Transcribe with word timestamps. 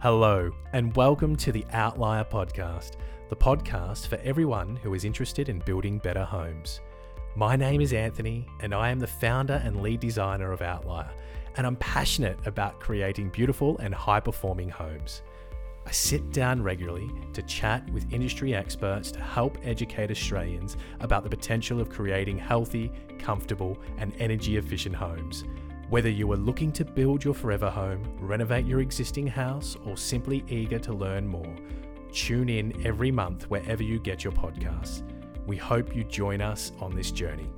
Hello, 0.00 0.52
and 0.72 0.94
welcome 0.94 1.34
to 1.34 1.50
the 1.50 1.66
Outlier 1.72 2.22
Podcast, 2.22 2.92
the 3.30 3.34
podcast 3.34 4.06
for 4.06 4.14
everyone 4.22 4.76
who 4.76 4.94
is 4.94 5.04
interested 5.04 5.48
in 5.48 5.58
building 5.58 5.98
better 5.98 6.24
homes. 6.24 6.80
My 7.34 7.56
name 7.56 7.80
is 7.80 7.92
Anthony, 7.92 8.46
and 8.60 8.72
I 8.72 8.90
am 8.90 9.00
the 9.00 9.08
founder 9.08 9.60
and 9.64 9.82
lead 9.82 9.98
designer 9.98 10.52
of 10.52 10.62
Outlier, 10.62 11.10
and 11.56 11.66
I'm 11.66 11.74
passionate 11.74 12.38
about 12.46 12.78
creating 12.78 13.30
beautiful 13.30 13.76
and 13.78 13.92
high 13.92 14.20
performing 14.20 14.68
homes. 14.68 15.22
I 15.84 15.90
sit 15.90 16.30
down 16.30 16.62
regularly 16.62 17.10
to 17.32 17.42
chat 17.42 17.90
with 17.90 18.12
industry 18.12 18.54
experts 18.54 19.10
to 19.10 19.20
help 19.20 19.58
educate 19.64 20.12
Australians 20.12 20.76
about 21.00 21.24
the 21.24 21.30
potential 21.30 21.80
of 21.80 21.90
creating 21.90 22.38
healthy, 22.38 22.92
comfortable, 23.18 23.76
and 23.96 24.12
energy 24.20 24.58
efficient 24.58 24.94
homes. 24.94 25.42
Whether 25.90 26.10
you 26.10 26.30
are 26.32 26.36
looking 26.36 26.70
to 26.72 26.84
build 26.84 27.24
your 27.24 27.32
forever 27.32 27.70
home, 27.70 28.02
renovate 28.20 28.66
your 28.66 28.80
existing 28.80 29.26
house, 29.26 29.74
or 29.86 29.96
simply 29.96 30.44
eager 30.46 30.78
to 30.80 30.92
learn 30.92 31.26
more, 31.26 31.56
tune 32.12 32.50
in 32.50 32.86
every 32.86 33.10
month 33.10 33.44
wherever 33.44 33.82
you 33.82 33.98
get 33.98 34.22
your 34.22 34.34
podcasts. 34.34 35.02
We 35.46 35.56
hope 35.56 35.96
you 35.96 36.04
join 36.04 36.42
us 36.42 36.72
on 36.78 36.94
this 36.94 37.10
journey. 37.10 37.48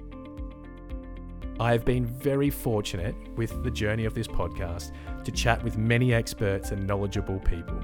I 1.59 1.73
have 1.73 1.85
been 1.85 2.07
very 2.07 2.51
fortunate 2.51 3.17
with 3.35 3.65
the 3.65 3.71
journey 3.71 4.05
of 4.05 4.15
this 4.15 4.29
podcast 4.29 4.93
to 5.25 5.33
chat 5.33 5.61
with 5.65 5.77
many 5.77 6.15
experts 6.15 6.71
and 6.71 6.87
knowledgeable 6.87 7.41
people. 7.41 7.81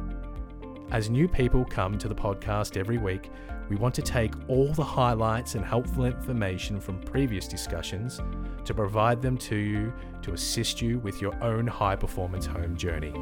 As 0.93 1.11
new 1.11 1.27
people 1.27 1.65
come 1.65 1.99
to 1.99 2.07
the 2.07 2.15
podcast 2.15 2.77
every 2.77 2.99
week, 2.99 3.31
we 3.69 3.75
want 3.75 3.97
to 3.97 4.03
take 4.03 4.33
all 4.47 4.73
the 4.75 4.85
highlights 4.85 5.57
and 5.57 5.65
helpful 5.65 6.05
information 6.05 6.81
from 6.81 7.01
previous 7.01 7.49
discussions 7.49 8.21
to 8.67 8.75
provide 8.75 9.23
them 9.23 9.39
to 9.39 9.57
you 9.57 9.93
to 10.23 10.33
assist 10.33 10.83
you 10.83 10.99
with 10.99 11.23
your 11.23 11.35
own 11.43 11.67
high 11.67 11.97
performance 11.97 12.47
home 12.47 12.77
journey. 12.77 13.13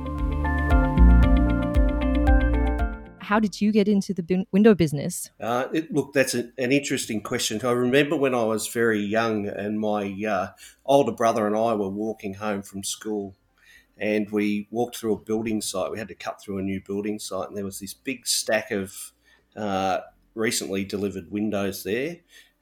How 3.20 3.40
did 3.40 3.60
you 3.60 3.72
get 3.72 3.88
into 3.88 4.12
the 4.12 4.44
window 4.52 4.74
business? 4.74 5.30
Uh, 5.40 5.68
it, 5.72 5.92
look, 5.92 6.12
that's 6.12 6.34
a, 6.34 6.50
an 6.58 6.72
interesting 6.72 7.22
question. 7.22 7.60
I 7.64 7.70
remember 7.70 8.16
when 8.16 8.34
I 8.34 8.44
was 8.44 8.68
very 8.68 9.00
young 9.00 9.46
and 9.46 9.80
my 9.80 10.14
uh, 10.28 10.48
older 10.84 11.12
brother 11.12 11.46
and 11.46 11.56
I 11.56 11.74
were 11.74 11.88
walking 11.88 12.34
home 12.34 12.62
from 12.62 12.84
school 12.84 13.34
and 13.96 14.30
we 14.30 14.68
walked 14.70 14.96
through 14.96 15.14
a 15.14 15.20
building 15.20 15.60
site. 15.60 15.90
We 15.90 15.98
had 15.98 16.08
to 16.08 16.14
cut 16.14 16.42
through 16.42 16.58
a 16.58 16.62
new 16.62 16.80
building 16.80 17.18
site, 17.18 17.48
and 17.48 17.56
there 17.56 17.64
was 17.64 17.78
this 17.78 17.94
big 17.94 18.26
stack 18.26 18.70
of 18.70 19.12
uh, 19.56 20.00
recently 20.34 20.84
delivered 20.84 21.30
windows 21.30 21.84
there, 21.84 22.18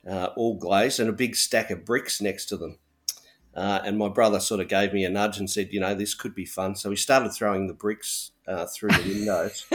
uh, 0.08 0.28
all 0.36 0.56
glazed, 0.58 1.00
and 1.00 1.08
a 1.08 1.12
big 1.12 1.36
stack 1.36 1.70
of 1.70 1.84
bricks 1.84 2.20
next 2.20 2.47
to 2.47 2.56
them. 2.56 2.78
Uh, 3.55 3.81
and 3.84 3.98
my 3.98 4.08
brother 4.08 4.41
sort 4.41 4.61
of 4.61 4.69
gave 4.69 4.92
me 4.92 5.05
a 5.05 5.11
nudge 5.11 5.39
and 5.39 5.50
said, 5.50 5.72
you 5.72 5.81
know, 5.81 5.95
this 5.95 6.14
could 6.14 6.34
be 6.34 6.47
fun. 6.47 6.75
So 6.75 6.89
we 6.89 6.97
started 6.97 7.31
throwing 7.33 7.67
the 7.67 7.75
bricks 7.75 8.30
uh, 8.48 8.67
through 8.67 8.91
the 8.91 9.14
windows. 9.14 9.67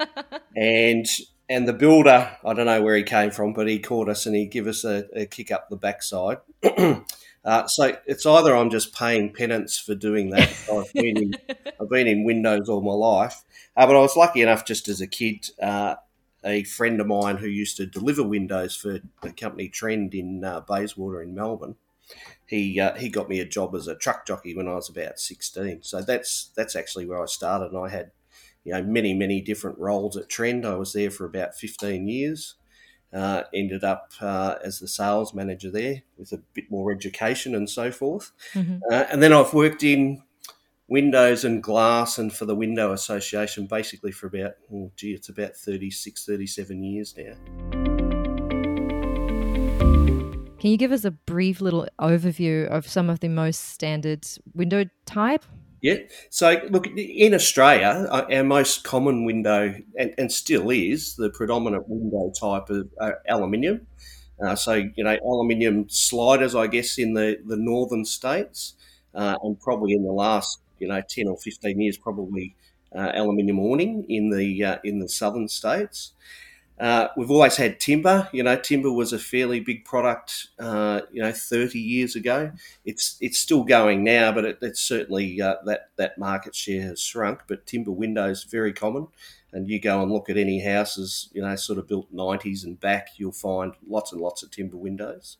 and 0.56 1.06
and 1.48 1.68
the 1.68 1.72
builder, 1.72 2.36
I 2.44 2.54
don't 2.54 2.66
know 2.66 2.82
where 2.82 2.96
he 2.96 3.02
came 3.02 3.30
from, 3.30 3.52
but 3.52 3.68
he 3.68 3.78
caught 3.78 4.08
us 4.08 4.26
and 4.26 4.34
he 4.34 4.46
gave 4.46 4.66
us 4.66 4.84
a, 4.84 5.06
a 5.14 5.26
kick 5.26 5.50
up 5.50 5.68
the 5.68 5.76
backside. 5.76 6.38
Uh, 7.44 7.66
so 7.66 7.96
it's 8.06 8.24
either 8.24 8.56
I'm 8.56 8.70
just 8.70 8.94
paying 8.94 9.32
penance 9.32 9.76
for 9.76 9.96
doing 9.96 10.30
that. 10.30 10.48
I've 10.72 10.92
been 10.92 11.16
in, 11.16 11.34
I've 11.80 11.88
been 11.88 12.06
in 12.06 12.22
Windows 12.22 12.68
all 12.68 12.82
my 12.82 12.92
life, 12.92 13.42
uh, 13.76 13.84
but 13.84 13.96
I 13.96 13.98
was 13.98 14.16
lucky 14.16 14.42
enough 14.42 14.64
just 14.64 14.88
as 14.88 15.00
a 15.00 15.08
kid. 15.08 15.50
A 16.44 16.64
friend 16.64 17.00
of 17.00 17.06
mine 17.06 17.36
who 17.36 17.46
used 17.46 17.76
to 17.76 17.86
deliver 17.86 18.22
windows 18.22 18.74
for 18.74 18.98
the 19.22 19.32
company 19.32 19.68
Trend 19.68 20.14
in 20.14 20.44
uh, 20.44 20.60
Bayswater 20.60 21.22
in 21.22 21.34
Melbourne. 21.34 21.76
He 22.46 22.80
uh, 22.80 22.94
he 22.96 23.08
got 23.08 23.28
me 23.28 23.40
a 23.40 23.44
job 23.44 23.74
as 23.74 23.86
a 23.86 23.94
truck 23.94 24.26
jockey 24.26 24.54
when 24.54 24.68
I 24.68 24.74
was 24.74 24.88
about 24.88 25.18
sixteen. 25.18 25.82
So 25.82 26.02
that's 26.02 26.50
that's 26.56 26.76
actually 26.76 27.06
where 27.06 27.22
I 27.22 27.26
started, 27.26 27.72
and 27.72 27.78
I 27.78 27.88
had 27.88 28.10
you 28.64 28.72
know 28.72 28.82
many 28.82 29.14
many 29.14 29.40
different 29.40 29.78
roles 29.78 30.16
at 30.16 30.28
Trend. 30.28 30.66
I 30.66 30.74
was 30.74 30.92
there 30.92 31.10
for 31.10 31.24
about 31.24 31.54
fifteen 31.54 32.08
years. 32.08 32.56
Uh, 33.12 33.42
ended 33.52 33.84
up 33.84 34.10
uh, 34.22 34.54
as 34.64 34.78
the 34.78 34.88
sales 34.88 35.34
manager 35.34 35.70
there 35.70 36.02
with 36.16 36.32
a 36.32 36.42
bit 36.54 36.70
more 36.70 36.90
education 36.90 37.54
and 37.54 37.68
so 37.68 37.90
forth. 37.90 38.32
Mm-hmm. 38.54 38.78
Uh, 38.90 39.04
and 39.12 39.22
then 39.22 39.34
I've 39.34 39.52
worked 39.52 39.82
in 39.82 40.22
windows 40.92 41.42
and 41.42 41.62
glass 41.62 42.18
and 42.18 42.30
for 42.30 42.44
the 42.44 42.54
Window 42.54 42.92
Association 42.92 43.66
basically 43.66 44.12
for 44.12 44.26
about, 44.26 44.52
oh, 44.70 44.92
gee, 44.94 45.12
it's 45.12 45.30
about 45.30 45.56
36, 45.56 46.26
37 46.26 46.84
years 46.84 47.14
now. 47.16 47.32
Can 50.60 50.70
you 50.70 50.76
give 50.76 50.92
us 50.92 51.06
a 51.06 51.10
brief 51.10 51.62
little 51.62 51.88
overview 51.98 52.68
of 52.68 52.86
some 52.86 53.08
of 53.08 53.20
the 53.20 53.28
most 53.28 53.70
standard 53.70 54.26
window 54.54 54.84
type? 55.06 55.46
Yeah. 55.80 55.96
So, 56.28 56.60
look, 56.68 56.86
in 56.86 57.32
Australia, 57.32 58.06
uh, 58.10 58.26
our 58.30 58.44
most 58.44 58.84
common 58.84 59.24
window, 59.24 59.74
and, 59.98 60.14
and 60.18 60.30
still 60.30 60.68
is, 60.68 61.16
the 61.16 61.30
predominant 61.30 61.88
window 61.88 62.30
type 62.38 62.68
of 62.68 62.90
uh, 63.00 63.12
aluminium. 63.26 63.86
Uh, 64.44 64.54
so, 64.54 64.74
you 64.74 65.02
know, 65.02 65.16
aluminium 65.24 65.86
sliders, 65.88 66.54
I 66.54 66.66
guess, 66.66 66.98
in 66.98 67.14
the, 67.14 67.38
the 67.46 67.56
northern 67.56 68.04
states, 68.04 68.74
uh, 69.14 69.36
and 69.42 69.58
probably 69.58 69.94
in 69.94 70.04
the 70.04 70.12
last, 70.12 70.61
you 70.82 70.88
know, 70.88 71.00
10 71.08 71.28
or 71.28 71.38
15 71.38 71.80
years, 71.80 71.96
probably 71.96 72.56
uh, 72.94 73.12
aluminium 73.14 73.60
awning 73.60 74.04
in 74.10 74.30
the, 74.30 74.64
uh, 74.64 74.78
in 74.84 74.98
the 74.98 75.08
southern 75.08 75.48
states. 75.48 76.12
Uh, 76.80 77.08
we've 77.16 77.30
always 77.30 77.56
had 77.56 77.78
timber. 77.78 78.28
You 78.32 78.42
know, 78.42 78.56
timber 78.56 78.90
was 78.90 79.12
a 79.12 79.18
fairly 79.18 79.60
big 79.60 79.84
product. 79.84 80.48
Uh, 80.58 81.02
you 81.12 81.22
know, 81.22 81.30
thirty 81.30 81.78
years 81.78 82.16
ago. 82.16 82.50
It's 82.84 83.16
it's 83.20 83.38
still 83.38 83.62
going 83.62 84.02
now, 84.02 84.32
but 84.32 84.44
it, 84.44 84.58
it's 84.62 84.80
certainly 84.80 85.40
uh, 85.40 85.56
that 85.66 85.90
that 85.96 86.18
market 86.18 86.54
share 86.56 86.82
has 86.82 87.00
shrunk. 87.00 87.42
But 87.46 87.66
timber 87.66 87.92
windows 87.92 88.44
very 88.44 88.72
common, 88.72 89.08
and 89.52 89.68
you 89.68 89.80
go 89.80 90.02
and 90.02 90.10
look 90.10 90.28
at 90.30 90.36
any 90.36 90.60
houses, 90.64 91.28
you 91.32 91.42
know, 91.42 91.54
sort 91.56 91.78
of 91.78 91.86
built 91.86 92.08
nineties 92.10 92.64
and 92.64 92.80
back, 92.80 93.10
you'll 93.16 93.32
find 93.32 93.74
lots 93.86 94.10
and 94.12 94.20
lots 94.20 94.42
of 94.42 94.50
timber 94.50 94.76
windows. 94.78 95.36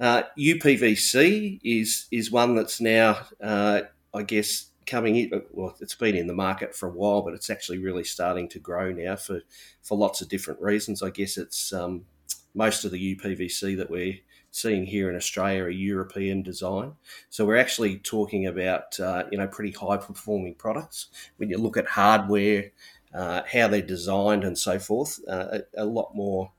UPVC 0.00 1.56
uh, 1.56 1.60
is 1.64 2.06
is 2.10 2.30
one 2.30 2.54
that's 2.54 2.80
now, 2.80 3.18
uh, 3.42 3.82
I 4.14 4.22
guess, 4.22 4.70
coming 4.86 5.16
in. 5.16 5.42
Well, 5.50 5.76
it's 5.80 5.94
been 5.94 6.14
in 6.14 6.26
the 6.26 6.34
market 6.34 6.74
for 6.74 6.88
a 6.88 6.92
while, 6.92 7.22
but 7.22 7.34
it's 7.34 7.50
actually 7.50 7.78
really 7.78 8.04
starting 8.04 8.48
to 8.50 8.58
grow 8.58 8.92
now 8.92 9.16
for 9.16 9.42
for 9.82 9.98
lots 9.98 10.20
of 10.20 10.28
different 10.28 10.60
reasons. 10.60 11.02
I 11.02 11.10
guess 11.10 11.36
it's 11.36 11.72
um, 11.72 12.06
most 12.54 12.84
of 12.84 12.90
the 12.90 13.16
UPVC 13.16 13.76
that 13.76 13.90
we're 13.90 14.18
seeing 14.50 14.86
here 14.86 15.10
in 15.10 15.16
Australia 15.16 15.64
are 15.64 15.70
European 15.70 16.42
design. 16.42 16.94
So 17.28 17.44
we're 17.44 17.58
actually 17.58 17.98
talking 17.98 18.46
about 18.46 18.98
uh, 18.98 19.24
you 19.30 19.38
know 19.38 19.46
pretty 19.46 19.72
high 19.72 19.98
performing 19.98 20.54
products. 20.54 21.08
When 21.36 21.50
you 21.50 21.58
look 21.58 21.76
at 21.76 21.86
hardware, 21.86 22.72
uh, 23.14 23.42
how 23.52 23.68
they're 23.68 23.82
designed, 23.82 24.44
and 24.44 24.58
so 24.58 24.78
forth, 24.78 25.20
uh, 25.28 25.58
a, 25.76 25.82
a, 25.82 25.84
lot 25.84 26.14
more 26.14 26.52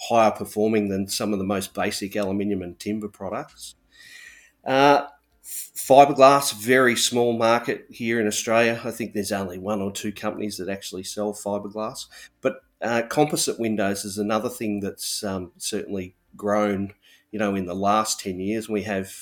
higher 0.00 0.30
performing 0.30 0.88
than 0.88 1.08
some 1.08 1.32
of 1.32 1.38
the 1.38 1.44
most 1.44 1.74
basic 1.74 2.16
aluminium 2.16 2.62
and 2.62 2.78
timber 2.78 3.08
products. 3.08 3.76
Uh, 4.64 5.06
Fiberglass, 5.86 6.54
very 6.54 6.96
small 6.96 7.36
market 7.36 7.84
here 7.90 8.18
in 8.18 8.26
Australia. 8.26 8.80
I 8.82 8.90
think 8.90 9.12
there's 9.12 9.32
only 9.32 9.58
one 9.58 9.82
or 9.82 9.92
two 9.92 10.12
companies 10.12 10.56
that 10.56 10.70
actually 10.70 11.04
sell 11.04 11.34
fiberglass. 11.34 12.06
But 12.40 12.60
uh, 12.80 13.02
composite 13.10 13.60
windows 13.60 14.06
is 14.06 14.16
another 14.16 14.48
thing 14.48 14.80
that's 14.80 15.22
um, 15.22 15.52
certainly 15.58 16.16
grown, 16.36 16.94
you 17.32 17.38
know, 17.38 17.54
in 17.54 17.66
the 17.66 17.74
last 17.74 18.18
10 18.20 18.40
years. 18.40 18.66
We 18.66 18.84
have, 18.84 19.12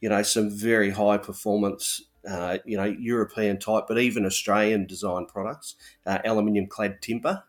you 0.00 0.08
know, 0.08 0.22
some 0.22 0.50
very 0.50 0.90
high 0.90 1.18
performance, 1.18 2.04
uh, 2.28 2.58
you 2.64 2.76
know, 2.76 2.84
European 2.84 3.58
type, 3.58 3.86
but 3.88 3.98
even 3.98 4.24
Australian 4.24 4.86
design 4.86 5.26
products, 5.26 5.74
uh, 6.06 6.18
aluminium 6.24 6.68
clad 6.68 7.02
timber. 7.02 7.42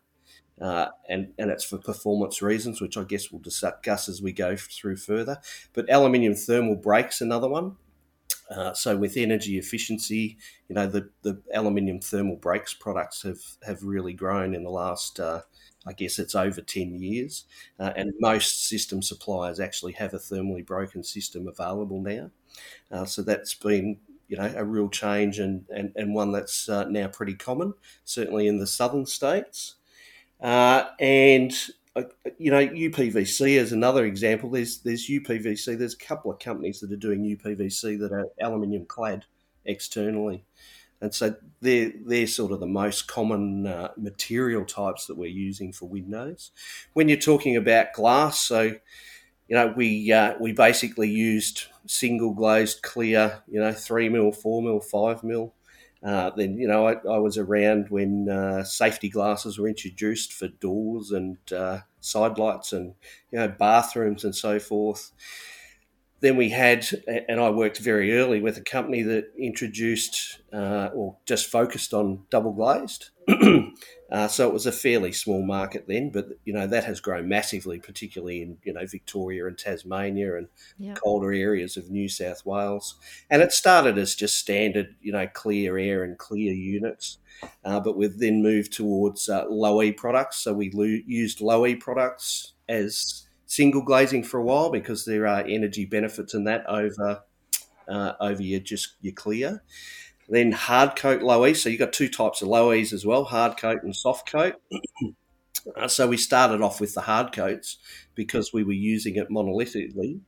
Uh, 0.60 0.88
and, 1.08 1.28
and 1.38 1.52
it's 1.52 1.64
for 1.64 1.78
performance 1.78 2.42
reasons, 2.42 2.80
which 2.80 2.96
I 2.96 3.04
guess 3.04 3.30
we'll 3.30 3.40
discuss 3.40 4.08
as 4.08 4.20
we 4.20 4.32
go 4.32 4.56
through 4.56 4.96
further. 4.96 5.38
But 5.72 5.88
aluminium 5.88 6.34
thermal 6.34 6.74
breaks, 6.74 7.20
another 7.20 7.48
one. 7.48 7.76
Uh, 8.50 8.74
so 8.74 8.96
with 8.96 9.16
energy 9.16 9.58
efficiency, 9.58 10.36
you 10.68 10.74
know 10.74 10.86
the, 10.86 11.08
the 11.22 11.40
aluminium 11.54 12.00
thermal 12.00 12.36
breaks 12.36 12.74
products 12.74 13.22
have 13.22 13.40
have 13.64 13.82
really 13.84 14.12
grown 14.12 14.54
in 14.54 14.64
the 14.64 14.70
last, 14.70 15.20
uh, 15.20 15.42
I 15.86 15.92
guess 15.92 16.18
it's 16.18 16.34
over 16.34 16.60
ten 16.60 16.98
years, 16.98 17.44
uh, 17.78 17.92
and 17.96 18.12
most 18.20 18.66
system 18.68 19.02
suppliers 19.02 19.60
actually 19.60 19.92
have 19.92 20.14
a 20.14 20.18
thermally 20.18 20.66
broken 20.66 21.04
system 21.04 21.46
available 21.46 22.00
now. 22.02 22.30
Uh, 22.90 23.04
so 23.04 23.22
that's 23.22 23.54
been 23.54 23.98
you 24.28 24.36
know 24.36 24.52
a 24.56 24.64
real 24.64 24.88
change 24.88 25.38
and 25.38 25.64
and, 25.70 25.92
and 25.96 26.14
one 26.14 26.32
that's 26.32 26.68
uh, 26.68 26.84
now 26.84 27.08
pretty 27.08 27.34
common, 27.34 27.74
certainly 28.04 28.48
in 28.48 28.58
the 28.58 28.66
southern 28.66 29.06
states, 29.06 29.76
and 30.40 31.52
you 32.38 32.50
know, 32.50 32.66
UPVC 32.66 33.56
is 33.56 33.72
another 33.72 34.04
example. 34.04 34.50
There's 34.50 34.78
there's 34.78 35.08
UPVC. 35.08 35.78
There's 35.78 35.94
a 35.94 35.98
couple 35.98 36.30
of 36.30 36.38
companies 36.38 36.80
that 36.80 36.92
are 36.92 36.96
doing 36.96 37.24
UPVC 37.24 37.98
that 38.00 38.12
are 38.12 38.28
aluminium 38.40 38.86
clad 38.86 39.24
externally, 39.64 40.44
and 41.00 41.14
so 41.14 41.34
they're 41.60 41.92
they're 42.04 42.26
sort 42.26 42.52
of 42.52 42.60
the 42.60 42.66
most 42.66 43.08
common 43.08 43.66
uh, 43.66 43.88
material 43.96 44.64
types 44.64 45.06
that 45.06 45.16
we're 45.16 45.30
using 45.30 45.72
for 45.72 45.88
windows. 45.88 46.50
When 46.92 47.08
you're 47.08 47.18
talking 47.18 47.56
about 47.56 47.92
glass, 47.94 48.40
so 48.40 48.62
you 48.62 49.56
know 49.56 49.72
we 49.76 50.12
uh, 50.12 50.34
we 50.40 50.52
basically 50.52 51.10
used 51.10 51.64
single 51.86 52.34
glazed 52.34 52.82
clear, 52.82 53.42
you 53.48 53.60
know, 53.60 53.72
three 53.72 54.08
mil, 54.08 54.32
four 54.32 54.62
mil, 54.62 54.80
five 54.80 55.24
mil. 55.24 55.54
Uh, 56.02 56.30
then 56.34 56.56
you 56.56 56.66
know 56.66 56.86
I, 56.88 56.92
I 57.08 57.18
was 57.18 57.36
around 57.36 57.90
when 57.90 58.28
uh, 58.28 58.64
safety 58.64 59.10
glasses 59.10 59.58
were 59.58 59.68
introduced 59.68 60.32
for 60.32 60.48
doors 60.48 61.10
and 61.10 61.36
uh, 61.52 61.80
side 62.00 62.38
lights 62.38 62.72
and 62.72 62.94
you 63.30 63.38
know 63.38 63.48
bathrooms 63.48 64.24
and 64.24 64.34
so 64.34 64.58
forth. 64.58 65.12
Then 66.20 66.36
we 66.36 66.50
had, 66.50 66.86
and 67.28 67.40
I 67.40 67.48
worked 67.48 67.78
very 67.78 68.18
early 68.18 68.42
with 68.42 68.58
a 68.58 68.62
company 68.62 69.02
that 69.04 69.32
introduced 69.38 70.42
uh, 70.52 70.90
or 70.94 71.16
just 71.24 71.46
focused 71.46 71.94
on 71.94 72.24
double 72.30 72.52
glazed. 72.52 73.08
uh, 74.12 74.28
so 74.28 74.48
it 74.48 74.52
was 74.52 74.66
a 74.66 74.72
fairly 74.72 75.12
small 75.12 75.44
market 75.44 75.86
then, 75.86 76.10
but 76.10 76.28
you 76.44 76.52
know 76.52 76.66
that 76.66 76.84
has 76.84 77.00
grown 77.00 77.28
massively, 77.28 77.78
particularly 77.78 78.42
in 78.42 78.58
you 78.64 78.72
know 78.72 78.86
Victoria 78.86 79.46
and 79.46 79.58
Tasmania 79.58 80.36
and 80.36 80.48
colder 80.94 81.32
areas 81.32 81.76
of 81.76 81.90
New 81.90 82.08
South 82.08 82.44
Wales. 82.44 82.96
And 83.28 83.42
it 83.42 83.52
started 83.52 83.98
as 83.98 84.14
just 84.14 84.36
standard, 84.36 84.94
you 85.00 85.12
know, 85.12 85.26
clear 85.26 85.78
air 85.78 86.04
and 86.04 86.18
clear 86.18 86.52
units. 86.52 87.18
Uh, 87.64 87.80
but 87.80 87.96
we've 87.96 88.18
then 88.18 88.42
moved 88.42 88.72
towards 88.72 89.28
uh, 89.28 89.46
low 89.48 89.82
E 89.82 89.92
products. 89.92 90.38
So 90.38 90.52
we 90.52 90.70
lo- 90.70 90.84
used 91.06 91.40
low 91.40 91.66
E 91.66 91.74
products 91.74 92.54
as 92.68 93.26
single 93.46 93.82
glazing 93.82 94.22
for 94.22 94.38
a 94.38 94.44
while 94.44 94.70
because 94.70 95.04
there 95.04 95.26
are 95.26 95.40
energy 95.40 95.84
benefits 95.84 96.34
in 96.34 96.44
that 96.44 96.64
over 96.68 97.22
uh, 97.88 98.12
over 98.20 98.42
your 98.42 98.60
just 98.60 98.94
your 99.00 99.12
clear. 99.12 99.62
Then 100.30 100.52
hard 100.52 100.94
coat 100.96 101.22
low 101.22 101.44
E. 101.44 101.54
So 101.54 101.68
you've 101.68 101.80
got 101.80 101.92
two 101.92 102.08
types 102.08 102.40
of 102.40 102.48
low 102.48 102.72
E's 102.72 102.92
as 102.92 103.04
well, 103.04 103.24
hard 103.24 103.56
coat 103.56 103.82
and 103.82 103.94
soft 103.94 104.30
coat. 104.30 104.54
uh, 105.76 105.88
so 105.88 106.06
we 106.06 106.16
started 106.16 106.62
off 106.62 106.80
with 106.80 106.94
the 106.94 107.02
hard 107.02 107.32
coats 107.32 107.78
because 108.14 108.52
we 108.52 108.62
were 108.62 108.72
using 108.72 109.16
it 109.16 109.28
monolithically. 109.28 110.20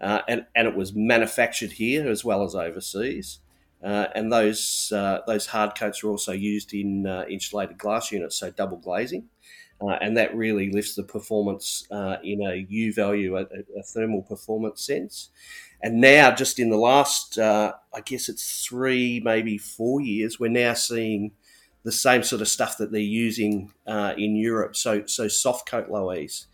Uh, 0.00 0.22
and, 0.26 0.46
and 0.56 0.66
it 0.66 0.74
was 0.74 0.94
manufactured 0.94 1.72
here 1.72 2.08
as 2.08 2.24
well 2.24 2.42
as 2.42 2.54
overseas. 2.54 3.40
Uh, 3.82 4.06
and 4.14 4.32
those 4.32 4.92
uh, 4.94 5.20
those 5.26 5.46
hard 5.46 5.74
coats 5.74 6.02
were 6.02 6.10
also 6.10 6.32
used 6.32 6.74
in 6.74 7.06
uh, 7.06 7.24
insulated 7.30 7.78
glass 7.78 8.12
units, 8.12 8.36
so 8.36 8.50
double 8.50 8.76
glazing, 8.76 9.24
uh, 9.80 9.96
and 10.00 10.16
that 10.16 10.34
really 10.34 10.70
lifts 10.70 10.94
the 10.94 11.02
performance 11.02 11.86
uh, 11.90 12.16
in 12.22 12.42
a 12.42 12.66
U 12.68 12.92
value, 12.92 13.36
a, 13.38 13.46
a, 13.78 13.82
thermal 13.82 14.22
performance 14.22 14.84
sense. 14.84 15.30
And 15.82 16.00
now, 16.00 16.34
just 16.34 16.58
in 16.58 16.68
the 16.68 16.76
last, 16.76 17.38
uh, 17.38 17.72
I 17.94 18.00
guess 18.02 18.28
it's 18.28 18.64
three, 18.66 19.20
maybe 19.24 19.56
four 19.56 20.00
years, 20.00 20.38
we're 20.38 20.50
now 20.50 20.74
seeing 20.74 21.32
the 21.82 21.92
same 21.92 22.22
sort 22.22 22.42
of 22.42 22.48
stuff 22.48 22.76
that 22.76 22.92
they're 22.92 23.00
using 23.00 23.72
in 23.86 24.36
Europe. 24.36 24.76
So 24.76 25.06
so 25.06 25.28
soft 25.28 25.66
coat 25.66 25.88
low 25.88 26.12
E's. 26.12 26.46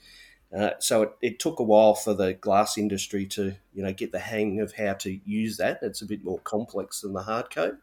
Uh, 0.56 0.70
so 0.78 1.02
it, 1.02 1.12
it, 1.20 1.38
took 1.38 1.58
a 1.58 1.62
while 1.64 1.94
for 1.94 2.14
the 2.14 2.34
glass 2.34 2.78
industry 2.78 3.26
to, 3.26 3.54
you 3.74 3.82
know, 3.82 3.92
get 3.92 4.12
the 4.12 4.18
hang 4.18 4.60
of 4.60 4.72
how 4.72 4.94
to 4.94 5.20
use 5.24 5.56
that. 5.56 5.80
It's 5.82 6.02
a 6.02 6.06
bit 6.06 6.24
more 6.24 6.38
complex 6.40 7.00
than 7.00 7.12
the 7.12 7.22
hard 7.22 7.50
coat. 7.50 7.76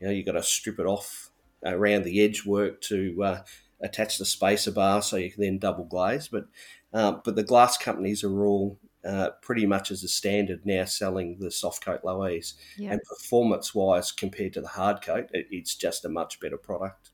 You 0.00 0.06
know, 0.06 0.12
you've 0.12 0.26
got 0.26 0.32
to 0.32 0.42
strip 0.42 0.78
it 0.78 0.86
off 0.86 1.30
around 1.64 2.04
the 2.04 2.20
edge 2.20 2.44
work 2.44 2.80
to 2.82 3.22
uh, 3.22 3.42
attach 3.82 4.18
the 4.18 4.24
spacer 4.24 4.70
bar 4.70 5.02
so 5.02 5.16
you 5.16 5.30
can 5.30 5.42
then 5.42 5.58
double 5.58 5.84
glaze. 5.84 6.28
But 6.28 6.44
um, 6.92 7.22
but 7.24 7.36
the 7.36 7.44
glass 7.44 7.76
companies 7.76 8.24
are 8.24 8.44
all 8.44 8.78
uh, 9.04 9.30
pretty 9.42 9.66
much 9.66 9.90
as 9.90 10.02
a 10.02 10.08
standard 10.08 10.66
now 10.66 10.84
selling 10.84 11.38
the 11.38 11.50
soft 11.50 11.84
coat 11.84 12.00
low 12.04 12.26
E's. 12.26 12.54
Yep. 12.76 12.92
And 12.92 13.00
performance 13.02 13.74
wise, 13.74 14.12
compared 14.12 14.54
to 14.54 14.60
the 14.60 14.68
hard 14.68 15.02
coat, 15.02 15.30
it, 15.32 15.46
it's 15.50 15.74
just 15.74 16.04
a 16.04 16.08
much 16.08 16.40
better 16.40 16.56
product. 16.56 17.10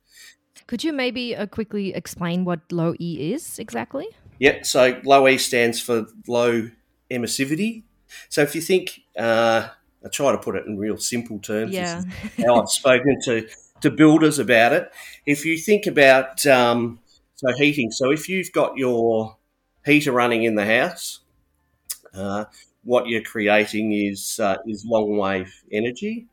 Could 0.66 0.82
you 0.82 0.92
maybe 0.92 1.36
uh, 1.36 1.46
quickly 1.46 1.94
explain 1.94 2.44
what 2.44 2.60
low 2.72 2.94
E 2.98 3.32
is 3.32 3.58
exactly? 3.58 4.08
Yeah, 4.38 4.62
so 4.62 5.00
low 5.04 5.28
E 5.28 5.38
stands 5.38 5.80
for 5.80 6.06
low 6.26 6.70
emissivity. 7.10 7.84
So 8.28 8.42
if 8.42 8.54
you 8.54 8.60
think, 8.60 9.00
uh, 9.18 9.68
I 10.04 10.08
try 10.08 10.32
to 10.32 10.38
put 10.38 10.56
it 10.56 10.66
in 10.66 10.78
real 10.78 10.96
simple 10.98 11.38
terms. 11.38 11.72
Yeah. 11.72 12.02
how 12.38 12.60
I've 12.60 12.70
spoken 12.70 13.18
to, 13.24 13.48
to 13.80 13.90
builders 13.90 14.38
about 14.38 14.72
it. 14.72 14.90
If 15.26 15.44
you 15.44 15.58
think 15.58 15.86
about 15.86 16.46
um, 16.46 17.00
so 17.34 17.52
heating, 17.56 17.90
so 17.90 18.10
if 18.10 18.28
you've 18.28 18.52
got 18.52 18.76
your 18.76 19.36
heater 19.84 20.12
running 20.12 20.44
in 20.44 20.54
the 20.54 20.66
house, 20.66 21.20
uh, 22.14 22.46
what 22.84 23.08
you're 23.08 23.22
creating 23.22 23.92
is 23.92 24.40
uh, 24.40 24.56
is 24.66 24.84
long 24.86 25.16
wave 25.16 25.62
energy. 25.70 26.26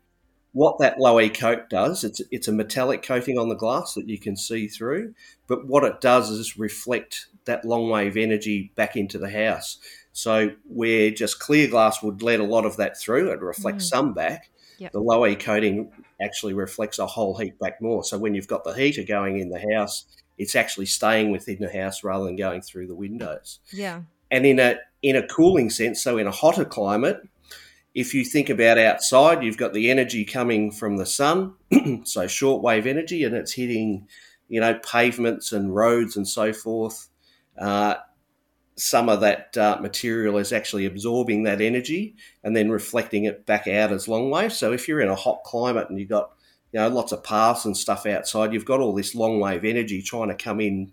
What 0.53 0.77
that 0.79 0.99
low 0.99 1.19
E 1.19 1.29
coat 1.29 1.69
does, 1.69 2.03
it's 2.03 2.21
it's 2.31 2.47
a 2.47 2.51
metallic 2.53 3.01
coating 3.01 3.39
on 3.39 3.49
the 3.49 3.55
glass 3.55 3.95
that 3.95 4.07
you 4.07 4.19
can 4.19 4.37
see 4.37 4.67
through. 4.67 5.15
But 5.47 5.65
what 5.65 5.83
it 5.83 5.99
does 5.99 6.29
is 6.29 6.57
reflect 6.57 7.27
that 7.45 7.65
long 7.65 7.89
wave 7.89 8.15
energy 8.15 8.71
back 8.75 8.95
into 8.95 9.17
the 9.17 9.31
house. 9.31 9.79
So 10.13 10.51
where 10.67 11.09
just 11.09 11.39
clear 11.39 11.67
glass 11.67 12.03
would 12.03 12.21
let 12.21 12.39
a 12.39 12.45
lot 12.45 12.65
of 12.65 12.77
that 12.77 12.99
through, 12.99 13.31
it 13.31 13.41
reflects 13.41 13.85
mm. 13.85 13.89
some 13.89 14.13
back. 14.13 14.51
Yep. 14.83 14.91
The 14.91 14.99
low 14.99 15.25
E 15.25 15.37
coating 15.37 15.93
actually 16.21 16.53
reflects 16.53 16.99
a 16.99 17.07
whole 17.07 17.37
heap 17.37 17.57
back 17.57 17.81
more. 17.81 18.03
So 18.03 18.17
when 18.17 18.35
you've 18.35 18.49
got 18.49 18.65
the 18.65 18.73
heater 18.73 19.03
going 19.03 19.39
in 19.39 19.47
the 19.47 19.65
house, 19.73 20.05
it's 20.37 20.57
actually 20.57 20.87
staying 20.87 21.31
within 21.31 21.59
the 21.61 21.71
house 21.71 22.03
rather 22.03 22.25
than 22.25 22.35
going 22.35 22.61
through 22.61 22.87
the 22.87 22.95
windows. 22.95 23.59
Yeah. 23.71 24.01
And 24.29 24.45
in 24.45 24.59
a 24.59 24.75
in 25.01 25.15
a 25.15 25.25
cooling 25.25 25.69
sense, 25.69 26.03
so 26.03 26.17
in 26.17 26.27
a 26.27 26.31
hotter 26.31 26.65
climate, 26.65 27.21
if 27.95 28.13
you 28.13 28.25
think 28.25 28.49
about 28.49 28.77
outside, 28.77 29.41
you've 29.41 29.55
got 29.55 29.71
the 29.71 29.89
energy 29.89 30.25
coming 30.25 30.69
from 30.69 30.97
the 30.97 31.05
sun, 31.05 31.53
so 32.03 32.25
shortwave 32.25 32.85
energy, 32.85 33.23
and 33.23 33.33
it's 33.35 33.53
hitting, 33.53 34.09
you 34.49 34.59
know, 34.59 34.77
pavements 34.79 35.53
and 35.53 35.73
roads 35.73 36.17
and 36.17 36.27
so 36.27 36.51
forth. 36.51 37.07
Uh, 37.57 37.95
some 38.75 39.09
of 39.09 39.21
that 39.21 39.55
uh, 39.57 39.77
material 39.81 40.37
is 40.37 40.51
actually 40.51 40.85
absorbing 40.85 41.43
that 41.43 41.61
energy 41.61 42.15
and 42.43 42.55
then 42.55 42.71
reflecting 42.71 43.25
it 43.25 43.45
back 43.45 43.67
out 43.67 43.91
as 43.91 44.07
long 44.07 44.29
wave. 44.29 44.53
So 44.53 44.71
if 44.73 44.87
you're 44.87 45.01
in 45.01 45.09
a 45.09 45.15
hot 45.15 45.43
climate 45.43 45.89
and 45.89 45.99
you've 45.99 46.09
got 46.09 46.31
you 46.71 46.79
know 46.79 46.87
lots 46.87 47.11
of 47.11 47.23
paths 47.23 47.65
and 47.65 47.77
stuff 47.77 48.05
outside, 48.05 48.53
you've 48.53 48.65
got 48.65 48.79
all 48.79 48.93
this 48.93 49.15
long 49.15 49.39
wave 49.39 49.63
energy 49.63 50.01
trying 50.01 50.29
to 50.29 50.35
come 50.35 50.59
in 50.59 50.91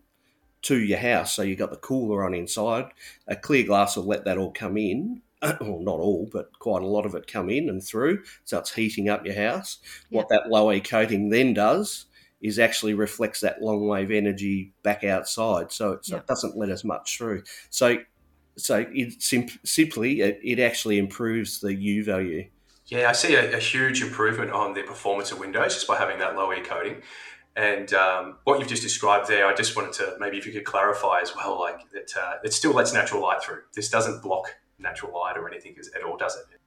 to 0.62 0.78
your 0.78 0.98
house. 0.98 1.34
So 1.34 1.42
you've 1.42 1.58
got 1.58 1.70
the 1.70 1.76
cooler 1.76 2.24
on 2.24 2.34
inside. 2.34 2.86
A 3.26 3.36
clear 3.36 3.64
glass 3.64 3.96
will 3.96 4.04
let 4.04 4.24
that 4.24 4.38
all 4.38 4.52
come 4.52 4.76
in. 4.76 5.22
Well, 5.58 5.80
not 5.80 6.00
all, 6.00 6.28
but 6.30 6.58
quite 6.58 6.82
a 6.82 6.86
lot 6.86 7.06
of 7.06 7.14
it 7.14 7.26
come 7.26 7.48
in 7.48 7.70
and 7.70 7.82
through. 7.82 8.24
So 8.44 8.58
it's 8.58 8.74
heating 8.74 9.08
up 9.08 9.24
your 9.24 9.34
house. 9.34 9.78
What 10.10 10.28
that 10.28 10.50
low 10.50 10.70
E 10.70 10.80
coating 10.80 11.30
then 11.30 11.54
does 11.54 12.04
is 12.40 12.58
actually 12.58 12.94
reflects 12.94 13.40
that 13.40 13.60
long 13.60 13.86
wave 13.86 14.10
energy 14.10 14.72
back 14.82 15.04
outside, 15.04 15.72
so, 15.72 15.98
so 16.02 16.16
it 16.16 16.26
doesn't 16.26 16.56
let 16.56 16.70
as 16.70 16.84
much 16.84 17.18
through. 17.18 17.42
So, 17.68 17.98
so 18.56 18.86
it 18.92 19.22
sim- 19.22 19.48
simply 19.64 20.20
it, 20.22 20.40
it, 20.42 20.58
actually 20.58 20.98
improves 20.98 21.60
the 21.60 21.74
U 21.74 22.04
value. 22.04 22.48
Yeah, 22.86 23.08
I 23.08 23.12
see 23.12 23.34
a, 23.34 23.56
a, 23.56 23.60
huge 23.60 24.02
improvement 24.02 24.50
on 24.50 24.74
the 24.74 24.82
performance 24.82 25.30
of 25.32 25.38
Windows 25.38 25.74
just 25.74 25.86
by 25.86 25.96
having 25.96 26.18
that 26.18 26.34
low 26.34 26.52
E 26.52 26.60
coating. 26.60 27.02
And 27.56 27.92
um, 27.94 28.36
what 28.44 28.58
you've 28.58 28.68
just 28.68 28.82
described 28.82 29.28
there, 29.28 29.46
I 29.46 29.54
just 29.54 29.76
wanted 29.76 29.92
to 29.94 30.16
maybe 30.18 30.38
if 30.38 30.46
you 30.46 30.52
could 30.52 30.64
clarify 30.64 31.20
as 31.20 31.34
well, 31.36 31.60
like 31.60 31.90
that 31.90 32.12
uh, 32.16 32.34
it 32.42 32.52
still 32.52 32.72
lets 32.72 32.92
natural 32.92 33.22
light 33.22 33.42
through. 33.42 33.62
This 33.74 33.90
doesn't 33.90 34.22
block 34.22 34.56
natural 34.78 35.12
light 35.12 35.36
or 35.36 35.48
anything 35.48 35.76
at 35.94 36.02
all, 36.02 36.16
does 36.16 36.36
it? 36.36 36.59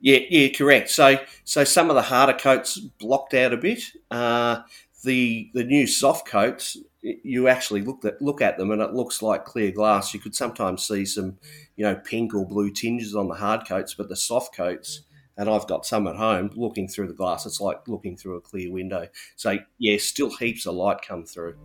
Yeah, 0.00 0.20
yeah, 0.30 0.56
correct. 0.56 0.90
So, 0.90 1.18
so 1.44 1.64
some 1.64 1.90
of 1.90 1.96
the 1.96 2.02
harder 2.02 2.34
coats 2.34 2.78
blocked 2.78 3.34
out 3.34 3.52
a 3.52 3.56
bit. 3.56 3.82
Uh, 4.10 4.62
the 5.04 5.50
the 5.54 5.64
new 5.64 5.86
soft 5.86 6.26
coats, 6.26 6.76
you 7.02 7.48
actually 7.48 7.82
look 7.82 8.04
at 8.04 8.20
look 8.22 8.40
at 8.40 8.58
them, 8.58 8.70
and 8.70 8.80
it 8.80 8.92
looks 8.92 9.22
like 9.22 9.44
clear 9.44 9.70
glass. 9.70 10.14
You 10.14 10.20
could 10.20 10.34
sometimes 10.34 10.86
see 10.86 11.04
some, 11.04 11.38
you 11.76 11.84
know, 11.84 11.96
pink 11.96 12.34
or 12.34 12.46
blue 12.46 12.70
tinges 12.70 13.14
on 13.14 13.28
the 13.28 13.34
hard 13.34 13.66
coats, 13.66 13.94
but 13.94 14.08
the 14.08 14.16
soft 14.16 14.54
coats, 14.54 15.02
and 15.36 15.48
I've 15.48 15.66
got 15.66 15.86
some 15.86 16.06
at 16.06 16.16
home. 16.16 16.50
Looking 16.54 16.88
through 16.88 17.08
the 17.08 17.14
glass, 17.14 17.46
it's 17.46 17.60
like 17.60 17.86
looking 17.88 18.16
through 18.16 18.36
a 18.36 18.40
clear 18.40 18.70
window. 18.70 19.08
So, 19.36 19.58
yeah, 19.78 19.96
still 19.98 20.34
heaps 20.36 20.66
of 20.66 20.74
light 20.74 21.02
come 21.06 21.24
through. 21.24 21.56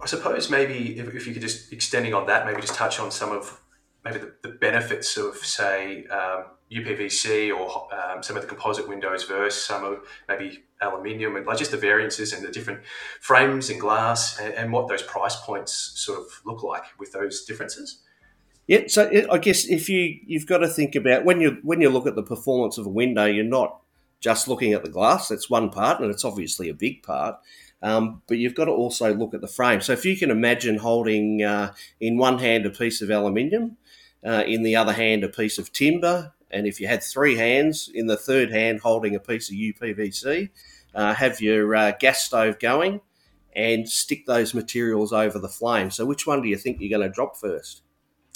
I 0.00 0.06
suppose 0.06 0.50
maybe 0.50 0.98
if, 0.98 1.14
if 1.14 1.26
you 1.26 1.32
could 1.32 1.42
just 1.42 1.72
extending 1.72 2.14
on 2.14 2.26
that, 2.26 2.46
maybe 2.46 2.60
just 2.60 2.74
touch 2.74 3.00
on 3.00 3.10
some 3.10 3.32
of 3.32 3.60
maybe 4.04 4.18
the, 4.18 4.34
the 4.42 4.50
benefits 4.50 5.16
of, 5.16 5.36
say, 5.36 6.06
um, 6.06 6.44
UPVC 6.72 7.56
or 7.56 7.88
um, 7.94 8.22
some 8.22 8.36
of 8.36 8.42
the 8.42 8.48
composite 8.48 8.88
windows 8.88 9.24
versus 9.24 9.62
some 9.62 9.84
of 9.84 9.98
maybe 10.28 10.64
aluminium 10.80 11.36
and 11.36 11.46
like 11.46 11.58
just 11.58 11.70
the 11.70 11.76
variances 11.76 12.32
and 12.32 12.44
the 12.44 12.50
different 12.50 12.80
frames 13.20 13.70
and 13.70 13.80
glass 13.80 14.38
and, 14.40 14.54
and, 14.54 14.72
what 14.72 14.88
those 14.88 15.02
price 15.02 15.36
points 15.36 15.92
sort 15.94 16.18
of 16.18 16.26
look 16.44 16.62
like 16.62 16.84
with 16.98 17.12
those 17.12 17.44
differences. 17.44 18.02
Yeah, 18.66 18.84
so 18.88 19.10
I 19.30 19.38
guess 19.38 19.66
if 19.66 19.88
you 19.88 20.18
you've 20.26 20.46
got 20.46 20.58
to 20.58 20.68
think 20.68 20.94
about 20.94 21.24
when 21.24 21.40
you 21.40 21.58
when 21.62 21.82
you 21.82 21.90
look 21.90 22.06
at 22.06 22.14
the 22.14 22.22
performance 22.22 22.78
of 22.78 22.86
a 22.86 22.90
window, 22.90 23.26
you're 23.26 23.44
not 23.44 23.80
just 24.20 24.48
looking 24.48 24.72
at 24.72 24.82
the 24.82 24.90
glass. 24.90 25.28
That's 25.28 25.50
one 25.50 25.68
part, 25.68 26.00
and 26.00 26.10
it's 26.10 26.24
obviously 26.24 26.70
a 26.70 26.74
big 26.74 27.02
part. 27.02 27.36
Um, 27.82 28.22
but 28.26 28.38
you've 28.38 28.54
got 28.54 28.64
to 28.64 28.70
also 28.70 29.14
look 29.14 29.34
at 29.34 29.42
the 29.42 29.46
frame. 29.46 29.82
So 29.82 29.92
if 29.92 30.06
you 30.06 30.16
can 30.16 30.30
imagine 30.30 30.78
holding 30.78 31.42
uh, 31.42 31.74
in 32.00 32.16
one 32.16 32.38
hand 32.38 32.64
a 32.64 32.70
piece 32.70 33.02
of 33.02 33.10
aluminium 33.10 33.76
uh, 34.24 34.44
in 34.46 34.62
the 34.62 34.76
other 34.76 34.92
hand 34.92 35.24
a 35.24 35.28
piece 35.28 35.58
of 35.58 35.72
timber, 35.72 36.32
and 36.50 36.66
if 36.66 36.80
you 36.80 36.86
had 36.86 37.02
three 37.02 37.36
hands, 37.36 37.90
in 37.92 38.06
the 38.06 38.16
third 38.16 38.50
hand 38.50 38.80
holding 38.80 39.14
a 39.14 39.20
piece 39.20 39.50
of 39.50 39.56
UPVC, 39.56 40.50
uh, 40.94 41.14
have 41.14 41.40
your 41.40 41.74
uh, 41.74 41.92
gas 41.98 42.22
stove 42.22 42.58
going 42.58 43.00
and 43.54 43.88
stick 43.88 44.26
those 44.26 44.54
materials 44.54 45.12
over 45.12 45.38
the 45.38 45.48
flame. 45.48 45.90
So, 45.90 46.06
which 46.06 46.26
one 46.26 46.42
do 46.42 46.48
you 46.48 46.56
think 46.56 46.78
you're 46.80 46.96
going 46.96 47.08
to 47.08 47.14
drop 47.14 47.36
first? 47.36 47.82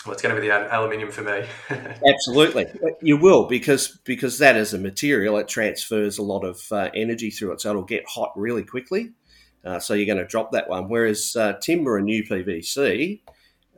Well, 0.04 0.12
it's 0.12 0.22
going 0.22 0.34
to 0.34 0.40
be 0.40 0.46
the 0.46 0.74
aluminium 0.74 1.10
for 1.10 1.22
me. 1.22 1.44
Absolutely, 2.08 2.66
you 3.02 3.16
will 3.16 3.46
because 3.46 3.98
because 4.04 4.38
that 4.38 4.56
as 4.56 4.72
a 4.72 4.78
material 4.78 5.36
it 5.38 5.48
transfers 5.48 6.18
a 6.18 6.22
lot 6.22 6.44
of 6.44 6.60
uh, 6.70 6.90
energy 6.94 7.30
through 7.30 7.52
it, 7.52 7.60
so 7.60 7.70
it'll 7.70 7.82
get 7.82 8.08
hot 8.08 8.32
really 8.36 8.64
quickly. 8.64 9.12
Uh, 9.64 9.80
so 9.80 9.94
you're 9.94 10.06
going 10.06 10.18
to 10.18 10.24
drop 10.24 10.52
that 10.52 10.68
one. 10.68 10.88
Whereas 10.88 11.34
uh, 11.36 11.54
timber 11.60 11.98
and 11.98 12.08
UPVC, 12.08 13.22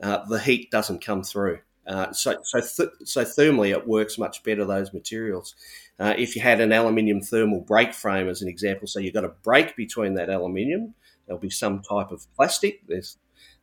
uh, 0.01 0.25
the 0.25 0.39
heat 0.39 0.69
doesn't 0.69 1.03
come 1.03 1.23
through. 1.23 1.59
Uh, 1.87 2.11
so 2.11 2.37
so 2.43 2.59
th- 2.59 2.95
so 3.03 3.23
thermally 3.23 3.71
it 3.71 3.87
works 3.87 4.17
much 4.17 4.43
better 4.43 4.65
those 4.65 4.93
materials. 4.93 5.55
Uh, 5.99 6.13
if 6.17 6.35
you 6.35 6.41
had 6.41 6.61
an 6.61 6.71
aluminium 6.71 7.21
thermal 7.21 7.61
break 7.61 7.93
frame 7.93 8.27
as 8.27 8.41
an 8.41 8.47
example, 8.47 8.87
so 8.87 8.99
you've 8.99 9.13
got 9.13 9.25
a 9.25 9.35
break 9.43 9.75
between 9.75 10.13
that 10.13 10.29
aluminium, 10.29 10.93
there'll 11.25 11.39
be 11.39 11.49
some 11.49 11.81
type 11.81 12.11
of 12.11 12.25
plastic. 12.35 12.81
There's 12.87 13.17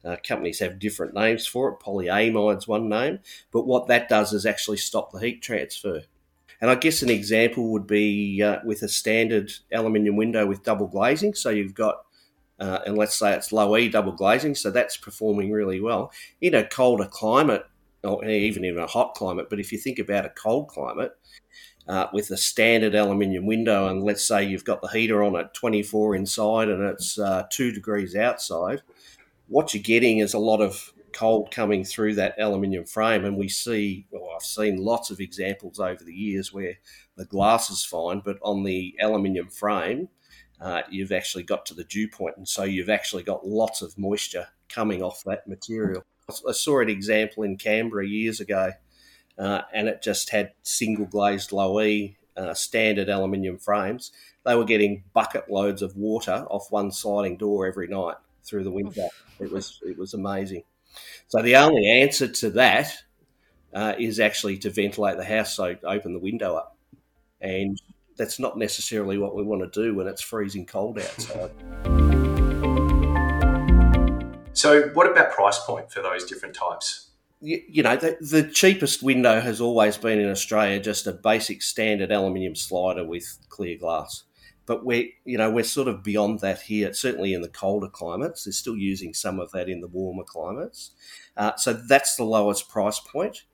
uh, 0.04 0.16
companies 0.26 0.60
have 0.60 0.78
different 0.78 1.14
names 1.14 1.46
for 1.46 1.68
it. 1.70 1.80
Polyamide's 1.80 2.68
one 2.68 2.88
name, 2.88 3.20
but 3.52 3.66
what 3.66 3.86
that 3.88 4.08
does 4.08 4.32
is 4.32 4.46
actually 4.46 4.76
stop 4.76 5.12
the 5.12 5.20
heat 5.20 5.42
transfer. 5.42 6.02
And 6.60 6.70
I 6.70 6.74
guess 6.74 7.02
an 7.02 7.10
example 7.10 7.70
would 7.70 7.86
be 7.86 8.42
uh, 8.42 8.58
with 8.64 8.82
a 8.82 8.88
standard 8.88 9.52
aluminium 9.72 10.16
window 10.16 10.44
with 10.46 10.64
double 10.64 10.88
glazing. 10.88 11.34
So 11.34 11.50
you've 11.50 11.74
got, 11.74 12.04
uh, 12.58 12.80
and 12.84 12.96
let's 12.96 13.16
say 13.16 13.32
it's 13.32 13.52
low 13.52 13.76
E 13.76 13.88
double 13.88 14.12
glazing, 14.12 14.56
so 14.56 14.70
that's 14.70 14.96
performing 14.96 15.52
really 15.52 15.80
well 15.80 16.10
in 16.40 16.54
a 16.54 16.66
colder 16.66 17.06
climate, 17.06 17.64
or 18.04 18.24
even 18.24 18.64
in 18.64 18.78
a 18.78 18.86
hot 18.86 19.14
climate. 19.14 19.48
But 19.50 19.60
if 19.60 19.72
you 19.72 19.78
think 19.78 19.98
about 19.98 20.26
a 20.26 20.30
cold 20.30 20.68
climate, 20.68 21.12
uh, 21.88 22.06
with 22.12 22.30
a 22.30 22.36
standard 22.36 22.94
aluminium 22.94 23.46
window, 23.46 23.88
and 23.88 24.02
let's 24.02 24.26
say 24.26 24.44
you've 24.44 24.64
got 24.64 24.82
the 24.82 24.88
heater 24.88 25.22
on 25.22 25.36
at 25.36 25.54
24 25.54 26.14
inside 26.14 26.68
and 26.68 26.82
it's 26.82 27.18
uh, 27.18 27.44
two 27.50 27.72
degrees 27.72 28.14
outside, 28.14 28.82
what 29.48 29.72
you're 29.72 29.82
getting 29.82 30.18
is 30.18 30.34
a 30.34 30.38
lot 30.38 30.60
of 30.60 30.92
cold 31.12 31.50
coming 31.50 31.84
through 31.84 32.14
that 32.14 32.34
aluminium 32.38 32.84
frame. 32.84 33.24
And 33.24 33.36
we 33.36 33.48
see, 33.48 34.06
well, 34.10 34.28
I've 34.34 34.42
seen 34.42 34.76
lots 34.76 35.10
of 35.10 35.20
examples 35.20 35.80
over 35.80 36.04
the 36.04 36.14
years 36.14 36.52
where 36.52 36.74
the 37.16 37.24
glass 37.24 37.70
is 37.70 37.84
fine, 37.84 38.20
but 38.22 38.38
on 38.42 38.64
the 38.64 38.94
aluminium 39.00 39.48
frame, 39.48 40.08
uh, 40.60 40.82
you've 40.90 41.12
actually 41.12 41.44
got 41.44 41.64
to 41.66 41.74
the 41.74 41.84
dew 41.84 42.08
point, 42.08 42.36
and 42.36 42.48
so 42.48 42.64
you've 42.64 42.90
actually 42.90 43.22
got 43.22 43.46
lots 43.46 43.80
of 43.80 43.96
moisture 43.96 44.48
coming 44.68 45.02
off 45.02 45.22
that 45.24 45.46
material. 45.46 46.04
I 46.28 46.52
saw 46.52 46.80
an 46.80 46.90
example 46.90 47.42
in 47.42 47.56
Canberra 47.56 48.06
years 48.06 48.40
ago, 48.40 48.72
uh, 49.38 49.62
and 49.72 49.88
it 49.88 50.02
just 50.02 50.28
had 50.28 50.52
single 50.62 51.06
glazed 51.06 51.52
low 51.52 51.80
E 51.80 52.18
uh, 52.36 52.52
standard 52.52 53.08
aluminium 53.08 53.56
frames. 53.56 54.12
They 54.44 54.54
were 54.54 54.66
getting 54.66 55.04
bucket 55.14 55.50
loads 55.50 55.80
of 55.80 55.96
water 55.96 56.46
off 56.50 56.70
one 56.70 56.92
sliding 56.92 57.38
door 57.38 57.66
every 57.66 57.88
night 57.88 58.16
through 58.44 58.64
the 58.64 58.70
winter. 58.70 59.08
It 59.40 59.50
was 59.50 59.80
it 59.86 59.96
was 59.96 60.12
amazing. 60.12 60.64
So 61.28 61.40
the 61.40 61.56
only 61.56 61.88
answer 62.02 62.28
to 62.28 62.50
that 62.50 62.92
uh, 63.72 63.94
is 63.98 64.20
actually 64.20 64.58
to 64.58 64.70
ventilate 64.70 65.16
the 65.16 65.24
house, 65.24 65.54
so 65.54 65.76
open 65.82 66.12
the 66.12 66.18
window 66.18 66.56
up, 66.56 66.76
and 67.40 67.80
that's 68.18 68.38
not 68.38 68.58
necessarily 68.58 69.16
what 69.16 69.34
we 69.34 69.44
want 69.44 69.72
to 69.72 69.82
do 69.82 69.94
when 69.94 70.06
it's 70.06 70.22
freezing 70.22 70.66
cold 70.66 70.98
outside. 70.98 72.07
So, 74.58 74.88
what 74.88 75.08
about 75.08 75.30
price 75.30 75.60
point 75.60 75.92
for 75.92 76.02
those 76.02 76.24
different 76.24 76.56
types? 76.56 77.10
You, 77.40 77.62
you 77.68 77.84
know, 77.84 77.94
the, 77.94 78.16
the, 78.20 78.42
cheapest 78.42 79.04
window 79.04 79.40
has 79.40 79.60
always 79.60 79.96
been 79.96 80.18
in 80.18 80.28
Australia 80.28 80.80
just 80.80 81.06
a 81.06 81.12
basic 81.12 81.62
standard 81.62 82.10
aluminium 82.10 82.56
slider 82.56 83.04
with 83.04 83.38
clear 83.48 83.78
glass 83.78 84.24
but 84.66 84.84
we're 84.84 85.06
you 85.24 85.38
know 85.38 85.50
we're 85.50 85.64
sort 85.64 85.88
of 85.88 86.04
beyond 86.04 86.40
that 86.40 86.60
here. 86.60 86.92
Certainly 86.92 87.32
in 87.32 87.40
the 87.40 87.48
colder 87.48 87.88
climates, 87.88 88.44
they're 88.44 88.52
still 88.52 88.76
using 88.76 89.14
some 89.14 89.40
of 89.40 89.50
that 89.52 89.68
in 89.68 89.80
the 89.80 89.88
warmer 89.88 90.24
climates. 90.24 90.90
Uh, 91.36 91.56
so 91.56 91.72
that's 91.72 92.16
the 92.16 92.24
lowest 92.24 92.68
price 92.68 93.00
point. 93.00 93.44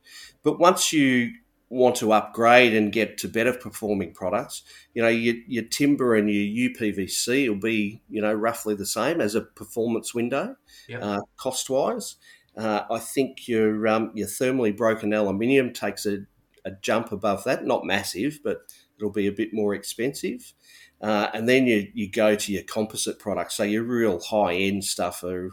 But 0.42 0.58
once 0.58 0.92
you 0.92 1.32
want 1.74 1.96
to 1.96 2.12
upgrade 2.12 2.74
and 2.74 2.92
get 2.92 3.18
to 3.18 3.28
better 3.28 3.52
performing 3.52 4.12
products, 4.12 4.62
you 4.94 5.02
know 5.02 5.08
your, 5.08 5.34
your 5.46 5.64
timber 5.64 6.14
and 6.14 6.30
your 6.30 6.70
UPVC 6.70 7.48
will 7.48 7.56
be 7.56 8.02
you 8.08 8.22
know 8.22 8.32
roughly 8.32 8.74
the 8.74 8.86
same 8.86 9.20
as 9.20 9.34
a 9.34 9.40
performance 9.40 10.14
window, 10.14 10.56
yep. 10.88 11.02
uh, 11.02 11.20
cost 11.36 11.68
wise. 11.68 12.16
Uh, 12.56 12.82
I 12.90 12.98
think 12.98 13.48
your 13.48 13.86
um, 13.88 14.12
your 14.14 14.28
thermally 14.28 14.76
broken 14.76 15.12
aluminium 15.12 15.72
takes 15.72 16.06
a, 16.06 16.18
a 16.64 16.70
jump 16.82 17.12
above 17.12 17.44
that, 17.44 17.64
not 17.64 17.84
massive, 17.84 18.40
but 18.44 18.62
it'll 18.96 19.10
be 19.10 19.26
a 19.26 19.32
bit 19.32 19.52
more 19.52 19.74
expensive. 19.74 20.54
Uh, 21.00 21.28
and 21.34 21.48
then 21.48 21.66
you, 21.66 21.90
you 21.92 22.10
go 22.10 22.34
to 22.34 22.52
your 22.52 22.62
composite 22.62 23.18
products. 23.18 23.56
So 23.56 23.62
your 23.62 23.82
real 23.82 24.20
high 24.20 24.54
end 24.54 24.84
stuff 24.84 25.22
are, 25.22 25.50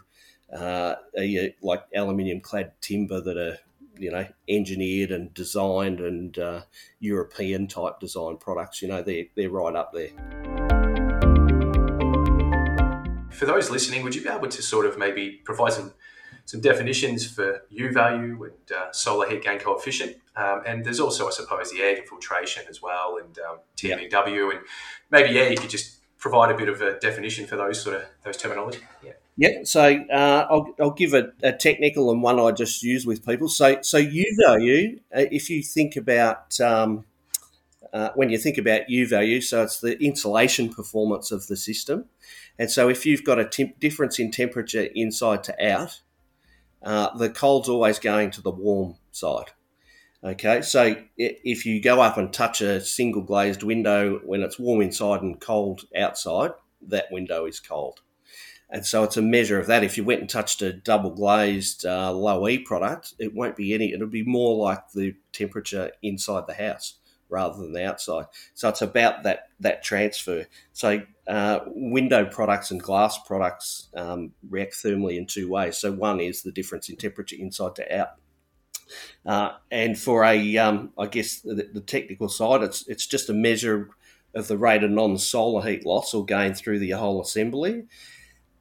uh, 0.53 0.95
are 1.17 1.23
your, 1.23 1.49
like 1.61 1.83
aluminium 1.93 2.39
clad 2.39 2.73
timber 2.81 3.19
that 3.21 3.37
are 3.37 3.57
you 4.01 4.11
know 4.11 4.27
engineered 4.47 5.11
and 5.11 5.33
designed 5.33 5.99
and 5.99 6.37
uh, 6.37 6.61
European 6.99 7.67
type 7.67 7.99
design 7.99 8.37
products. 8.37 8.81
You 8.81 8.87
know 8.87 9.01
they're 9.01 9.25
they're 9.35 9.49
right 9.49 9.75
up 9.75 9.91
there. 9.93 10.09
For 13.31 13.45
those 13.45 13.71
listening, 13.71 14.03
would 14.03 14.13
you 14.13 14.21
be 14.21 14.29
able 14.29 14.47
to 14.47 14.61
sort 14.61 14.85
of 14.85 14.97
maybe 14.97 15.41
provide 15.43 15.73
some 15.73 15.93
some 16.45 16.61
definitions 16.61 17.25
for 17.29 17.63
U 17.69 17.91
value 17.91 18.43
and 18.43 18.71
uh, 18.75 18.91
solar 18.91 19.29
heat 19.29 19.43
gain 19.43 19.59
coefficient. 19.59 20.17
Um, 20.35 20.61
and 20.65 20.83
there's 20.83 20.99
also, 20.99 21.27
I 21.27 21.31
suppose, 21.31 21.71
the 21.71 21.81
air 21.81 21.97
infiltration 21.97 22.63
as 22.69 22.81
well 22.81 23.17
and 23.23 23.37
um, 23.39 23.59
TVW. 23.77 24.11
Yeah. 24.11 24.57
And 24.57 24.59
maybe, 25.09 25.29
yeah, 25.33 25.49
you 25.49 25.57
could 25.57 25.69
just 25.69 25.99
provide 26.17 26.51
a 26.51 26.57
bit 26.57 26.69
of 26.69 26.81
a 26.81 26.99
definition 26.99 27.47
for 27.47 27.55
those 27.55 27.81
sort 27.81 27.95
of 27.95 28.03
those 28.23 28.37
terminology. 28.37 28.79
Yeah. 29.03 29.13
Yeah, 29.37 29.63
so 29.63 30.03
uh, 30.13 30.47
I'll, 30.49 30.75
I'll 30.79 30.91
give 30.91 31.13
a, 31.13 31.31
a, 31.41 31.53
technical 31.53 32.11
and 32.11 32.21
one 32.21 32.39
I 32.39 32.51
just 32.51 32.83
use 32.83 33.05
with 33.05 33.25
people. 33.25 33.47
So, 33.47 33.81
so 33.81 33.97
U 33.97 34.25
value, 34.45 34.99
uh, 35.15 35.25
if 35.31 35.49
you 35.49 35.63
think 35.63 35.95
about 35.95 36.59
um, 36.59 37.05
uh, 37.93 38.09
when 38.15 38.29
you 38.29 38.37
think 38.37 38.57
about 38.57 38.89
U 38.89 39.07
value, 39.07 39.41
so 39.41 39.63
it's 39.63 39.79
the 39.79 40.01
insulation 40.03 40.69
performance 40.69 41.31
of 41.31 41.47
the 41.47 41.55
system, 41.55 42.05
and 42.59 42.69
so 42.69 42.89
if 42.89 43.05
you've 43.05 43.23
got 43.23 43.39
a 43.39 43.45
temp- 43.45 43.79
difference 43.79 44.19
in 44.19 44.31
temperature 44.31 44.87
inside 44.95 45.43
to 45.45 45.65
out, 45.65 46.01
uh, 46.83 47.15
the 47.17 47.29
cold's 47.29 47.69
always 47.69 47.99
going 47.99 48.31
to 48.31 48.41
the 48.41 48.51
warm 48.51 48.95
side. 49.11 49.51
Okay, 50.23 50.61
so 50.61 50.95
if 51.17 51.65
you 51.65 51.81
go 51.81 51.99
up 51.99 52.17
and 52.17 52.31
touch 52.31 52.61
a 52.61 52.79
single 52.79 53.23
glazed 53.23 53.63
window 53.63 54.19
when 54.23 54.43
it's 54.43 54.59
warm 54.59 54.81
inside 54.81 55.23
and 55.23 55.39
cold 55.39 55.85
outside, 55.97 56.51
that 56.87 57.11
window 57.11 57.45
is 57.45 57.59
cold. 57.59 58.01
And 58.71 58.85
so 58.85 59.03
it's 59.03 59.17
a 59.17 59.21
measure 59.21 59.59
of 59.59 59.67
that. 59.67 59.83
If 59.83 59.97
you 59.97 60.03
went 60.03 60.21
and 60.21 60.29
touched 60.29 60.61
a 60.61 60.71
double 60.71 61.09
glazed 61.09 61.85
uh, 61.85 62.13
low 62.13 62.47
E 62.47 62.57
product, 62.57 63.13
it 63.19 63.33
won't 63.33 63.57
be 63.57 63.73
any, 63.73 63.91
it'll 63.91 64.07
be 64.07 64.23
more 64.23 64.55
like 64.55 64.91
the 64.93 65.15
temperature 65.33 65.91
inside 66.01 66.47
the 66.47 66.53
house 66.53 66.95
rather 67.31 67.57
than 67.57 67.73
the 67.73 67.85
outside. 67.85 68.25
So 68.53 68.69
it's 68.69 68.81
about 68.81 69.23
that 69.23 69.49
that 69.59 69.83
transfer. 69.83 70.45
So 70.73 71.01
uh, 71.27 71.59
window 71.67 72.25
products 72.25 72.71
and 72.71 72.81
glass 72.81 73.17
products 73.25 73.89
um, 73.95 74.33
react 74.49 74.73
thermally 74.73 75.17
in 75.17 75.25
two 75.25 75.49
ways. 75.49 75.77
So 75.77 75.91
one 75.91 76.19
is 76.19 76.43
the 76.43 76.51
difference 76.51 76.89
in 76.89 76.97
temperature 76.97 77.37
inside 77.39 77.75
to 77.75 77.97
out. 77.97 78.09
Uh, 79.25 79.51
and 79.71 79.97
for 79.97 80.25
a, 80.25 80.57
um, 80.57 80.91
I 80.99 81.07
guess 81.07 81.39
the, 81.39 81.69
the, 81.73 81.79
technical 81.79 82.27
side, 82.27 82.61
it's 82.61 82.85
it's 82.89 83.07
just 83.07 83.29
a 83.29 83.33
measure 83.33 83.89
of 84.35 84.47
the 84.49 84.57
rate 84.57 84.83
of 84.83 84.91
non-solar 84.91 85.65
heat 85.65 85.85
loss 85.85 86.13
or 86.13 86.25
gain 86.25 86.53
through 86.53 86.79
the 86.79 86.91
whole 86.91 87.21
assembly. 87.21 87.85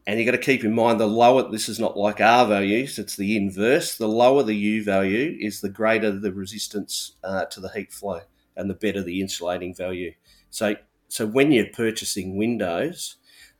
And 0.07 0.19
you've 0.19 0.27
got 0.27 0.33
to 0.33 0.39
keep 0.39 0.65
in 0.65 0.75
mind 0.75 0.99
the 0.99 1.07
lower, 1.07 1.51
this 1.51 1.69
is 1.69 1.79
not 1.79 1.97
like 1.97 2.21
R 2.21 2.47
values, 2.47 2.99
it's 2.99 3.17
the 3.17 3.37
inverse. 3.37 3.97
The 3.97 4.09
lower 4.09 4.43
the 4.43 4.57
U 4.57 4.83
value 4.83 5.37
is 5.39 5.61
the 5.61 5.69
greater 5.69 6.11
the 6.11 6.33
resistance 6.33 7.17
uh, 7.23 7.45
to 7.47 7.61
the 7.61 7.69
heat 7.69 7.93
flow 7.93 8.23
and 8.57 8.69
the 8.69 8.75
better 8.75 9.03
the 9.03 9.21
insulating 9.21 9.75
value. 9.75 10.13
So, 10.51 10.77
so 11.09 11.27
when 11.27 11.53
you're 11.53 11.67
purchasing 11.67 12.37
windows, 12.37 13.17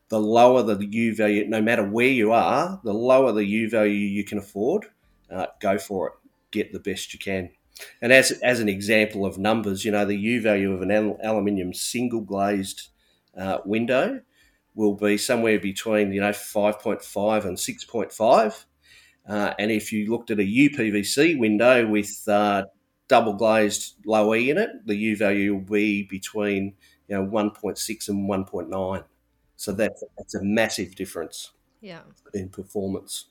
the 0.09 0.19
lower 0.19 0.61
the 0.63 0.85
U 0.85 1.15
value, 1.15 1.47
no 1.47 1.61
matter 1.61 1.87
where 1.87 2.07
you 2.07 2.31
are, 2.31 2.81
the 2.83 2.93
lower 2.93 3.31
the 3.31 3.45
U 3.45 3.69
value 3.69 3.93
you 3.93 4.25
can 4.25 4.39
afford, 4.39 4.87
uh, 5.29 5.47
go 5.61 5.77
for 5.77 6.07
it. 6.07 6.13
Get 6.51 6.73
the 6.73 6.79
best 6.79 7.13
you 7.13 7.19
can. 7.19 7.51
And 8.01 8.11
as, 8.11 8.31
as 8.43 8.59
an 8.59 8.67
example 8.67 9.25
of 9.25 9.37
numbers, 9.37 9.85
you 9.85 9.91
know, 9.91 10.05
the 10.05 10.17
U 10.17 10.41
value 10.41 10.73
of 10.73 10.81
an 10.81 10.91
aluminium 11.23 11.73
single 11.73 12.19
glazed 12.21 12.89
uh, 13.37 13.59
window 13.63 14.21
will 14.75 14.95
be 14.95 15.17
somewhere 15.17 15.59
between, 15.59 16.11
you 16.13 16.21
know, 16.21 16.29
5.5 16.29 17.45
and 17.45 17.57
6.5. 17.57 18.65
Uh, 19.27 19.53
and 19.59 19.71
if 19.71 19.91
you 19.91 20.09
looked 20.09 20.31
at 20.31 20.39
a 20.39 20.43
UPVC 20.43 21.37
window 21.37 21.87
with 21.87 22.27
uh, 22.27 22.63
double 23.07 23.33
glazed 23.33 23.95
low 24.05 24.33
E 24.33 24.49
in 24.49 24.57
it, 24.57 24.69
the 24.85 24.95
U 24.95 25.17
value 25.17 25.55
will 25.55 25.61
be 25.61 26.03
between 26.03 26.73
you 27.07 27.17
know 27.17 27.25
1.6 27.25 28.09
and 28.09 28.29
1.9. 28.29 29.03
So 29.57 29.71
that's 29.73 30.03
that's 30.17 30.35
a 30.35 30.43
massive 30.43 30.95
difference. 30.95 31.51
Yeah. 31.81 32.01
In 32.33 32.49
performance. 32.49 33.25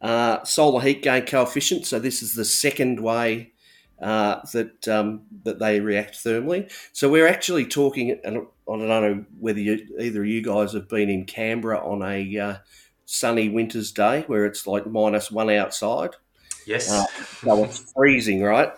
Uh, 0.00 0.44
solar 0.44 0.80
heat 0.82 1.02
gain 1.02 1.26
coefficient. 1.26 1.86
So 1.86 1.98
this 1.98 2.22
is 2.22 2.34
the 2.34 2.44
second 2.44 3.00
way 3.00 3.53
uh, 4.00 4.40
that 4.52 4.88
um, 4.88 5.22
that 5.44 5.58
they 5.58 5.80
react 5.80 6.14
thermally. 6.14 6.70
So 6.92 7.08
we're 7.08 7.26
actually 7.26 7.66
talking, 7.66 8.18
and 8.24 8.38
I 8.38 8.40
don't 8.66 8.88
know 8.88 9.24
whether 9.38 9.60
you, 9.60 9.86
either 9.98 10.22
of 10.22 10.28
you 10.28 10.42
guys 10.42 10.72
have 10.72 10.88
been 10.88 11.08
in 11.08 11.24
Canberra 11.24 11.78
on 11.78 12.02
a 12.02 12.38
uh, 12.38 12.56
sunny 13.04 13.48
winter's 13.48 13.92
day 13.92 14.24
where 14.26 14.46
it's 14.46 14.66
like 14.66 14.86
minus 14.86 15.30
one 15.30 15.50
outside. 15.50 16.10
Yes. 16.66 16.90
Uh, 16.90 17.06
so 17.40 17.64
it's 17.64 17.92
freezing, 17.92 18.42
right? 18.42 18.72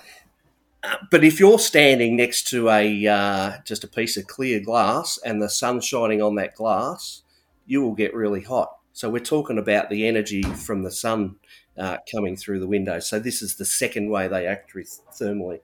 But 1.11 1.25
if 1.25 1.40
you're 1.40 1.58
standing 1.58 2.16
next 2.16 2.49
to 2.49 2.68
a 2.70 3.06
uh, 3.06 3.52
just 3.64 3.85
a 3.85 3.88
piece 3.88 4.16
of 4.16 4.26
clear 4.26 4.61
glass 4.61 5.18
and 5.25 5.42
the 5.42 5.49
sun's 5.49 5.85
shining 5.85 6.23
on 6.23 6.37
that 6.37 6.54
glass, 6.54 7.23
you 7.66 7.82
will 7.82 7.94
get 7.94 8.14
really 8.14 8.42
hot. 8.42 8.76
So 8.92 9.11
we're 9.11 9.18
talking 9.20 9.58
about 9.58 9.90
the 9.90 10.06
energy 10.06 10.42
from 10.42 10.82
the 10.82 10.90
sun 10.90 11.37
uh, 11.78 11.99
coming 12.11 12.37
through 12.37 12.61
the 12.61 12.66
window. 12.66 12.99
So 13.00 13.18
this 13.18 13.42
is 13.42 13.56
the 13.56 13.64
second 13.64 14.11
way 14.11 14.28
they 14.28 14.47
act 14.47 14.73
thermally. 14.75 15.61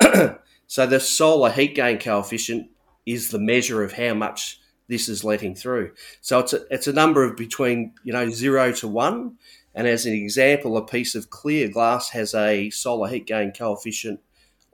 so 0.66 0.86
the 0.86 1.00
solar 1.00 1.50
heat 1.50 1.74
gain 1.74 1.98
coefficient 1.98 2.70
is 3.04 3.30
the 3.30 3.38
measure 3.38 3.82
of 3.82 3.92
how 3.92 4.14
much 4.14 4.60
this 4.88 5.08
is 5.08 5.24
letting 5.24 5.54
through. 5.54 5.92
So 6.20 6.38
it's 6.40 6.52
a, 6.52 6.60
it's 6.70 6.86
a 6.86 6.92
number 6.92 7.24
of 7.24 7.36
between 7.36 7.94
you 8.04 8.12
know 8.12 8.30
zero 8.30 8.72
to 8.72 8.88
one. 8.88 9.36
And 9.74 9.86
as 9.86 10.06
an 10.06 10.14
example, 10.14 10.76
a 10.76 10.86
piece 10.86 11.14
of 11.14 11.28
clear 11.28 11.68
glass 11.68 12.10
has 12.10 12.34
a 12.34 12.70
solar 12.70 13.08
heat 13.08 13.26
gain 13.26 13.52
coefficient 13.52 14.20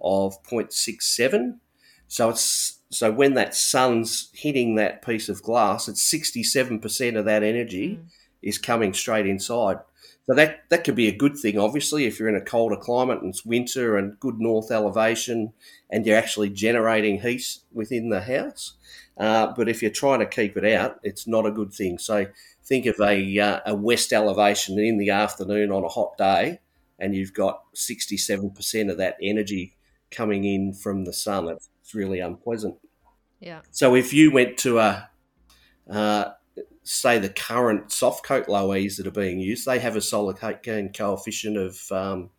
of 0.00 0.40
0.67. 0.44 1.58
So 2.06 2.30
it's 2.30 2.78
so 2.90 3.10
when 3.10 3.34
that 3.34 3.54
sun's 3.54 4.28
hitting 4.34 4.74
that 4.74 5.02
piece 5.02 5.28
of 5.28 5.42
glass, 5.42 5.88
it's 5.88 6.12
67% 6.12 7.18
of 7.18 7.24
that 7.24 7.42
energy 7.42 7.96
mm. 7.96 8.04
is 8.42 8.58
coming 8.58 8.92
straight 8.92 9.26
inside. 9.26 9.78
So 10.26 10.34
that 10.34 10.68
that 10.70 10.84
could 10.84 10.94
be 10.94 11.08
a 11.08 11.16
good 11.16 11.36
thing, 11.36 11.58
obviously, 11.58 12.04
if 12.04 12.18
you're 12.18 12.28
in 12.28 12.36
a 12.36 12.40
colder 12.40 12.76
climate 12.76 13.20
and 13.20 13.30
it's 13.30 13.44
winter 13.44 13.96
and 13.96 14.18
good 14.20 14.38
north 14.38 14.70
elevation, 14.70 15.52
and 15.90 16.06
you're 16.06 16.16
actually 16.16 16.50
generating 16.50 17.20
heat 17.20 17.58
within 17.72 18.08
the 18.08 18.20
house. 18.20 18.74
Uh, 19.18 19.52
but 19.56 19.68
if 19.68 19.82
you're 19.82 19.90
trying 19.90 20.20
to 20.20 20.26
keep 20.26 20.56
it 20.56 20.64
out, 20.64 21.00
it's 21.02 21.26
not 21.26 21.44
a 21.44 21.50
good 21.50 21.72
thing. 21.72 21.98
So 21.98 22.26
think 22.64 22.86
of 22.86 23.00
a 23.00 23.38
uh, 23.38 23.60
a 23.66 23.74
west 23.74 24.12
elevation 24.12 24.78
in 24.78 24.98
the 24.98 25.10
afternoon 25.10 25.72
on 25.72 25.84
a 25.84 25.88
hot 25.88 26.16
day, 26.16 26.60
and 26.98 27.14
you've 27.14 27.34
got 27.34 27.64
67% 27.74 28.90
of 28.90 28.98
that 28.98 29.16
energy 29.20 29.76
coming 30.12 30.44
in 30.44 30.72
from 30.72 31.04
the 31.04 31.12
sun. 31.12 31.48
It's, 31.48 31.68
it's 31.80 31.94
really 31.94 32.20
unpleasant. 32.20 32.76
Yeah. 33.40 33.62
So 33.72 33.96
if 33.96 34.12
you 34.12 34.30
went 34.30 34.56
to 34.58 34.78
a 34.78 35.10
uh, 35.90 36.30
say 36.84 37.18
the 37.18 37.28
current 37.28 37.92
soft 37.92 38.24
coat 38.24 38.48
low 38.48 38.74
E's 38.74 38.96
that 38.96 39.06
are 39.06 39.10
being 39.10 39.38
used, 39.38 39.66
they 39.66 39.78
have 39.78 39.96
a 39.96 40.00
solar 40.00 40.34
heat 40.34 40.62
gain 40.62 40.92
coefficient 40.92 41.56
of 41.56 41.80
um, 41.92 42.30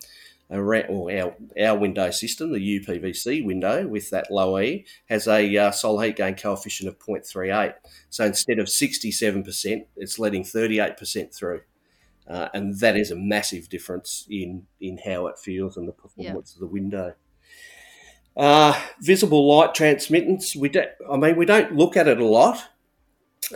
around, 0.51 0.85
well, 0.89 1.09
our, 1.09 1.35
our 1.65 1.77
window 1.77 2.11
system, 2.11 2.51
the 2.51 2.79
UPVC 2.79 3.45
window 3.45 3.87
with 3.87 4.09
that 4.09 4.31
low 4.31 4.59
E, 4.59 4.85
has 5.09 5.27
a 5.27 5.57
uh, 5.57 5.71
solar 5.71 6.05
heat 6.05 6.17
gain 6.17 6.35
coefficient 6.35 6.89
of 6.89 6.99
0.38. 6.99 7.73
So 8.09 8.25
instead 8.25 8.59
of 8.59 8.67
67%, 8.67 9.85
it's 9.95 10.19
letting 10.19 10.43
38% 10.43 11.33
through. 11.33 11.61
Uh, 12.27 12.47
and 12.53 12.79
that 12.79 12.95
is 12.95 13.11
a 13.11 13.15
massive 13.15 13.67
difference 13.67 14.25
in, 14.29 14.65
in 14.79 14.97
how 14.97 15.27
it 15.27 15.37
feels 15.37 15.75
and 15.75 15.87
the 15.87 15.93
performance 15.93 16.53
yeah. 16.53 16.55
of 16.55 16.59
the 16.59 16.73
window. 16.73 17.13
Uh, 18.35 18.79
visible 18.99 19.47
light 19.47 19.75
transmittance. 19.75 20.55
We 20.55 20.69
don't. 20.69 20.89
I 21.09 21.17
mean, 21.17 21.35
we 21.35 21.45
don't 21.45 21.75
look 21.75 21.95
at 21.95 22.07
it 22.07 22.19
a 22.19 22.25
lot, 22.25 22.63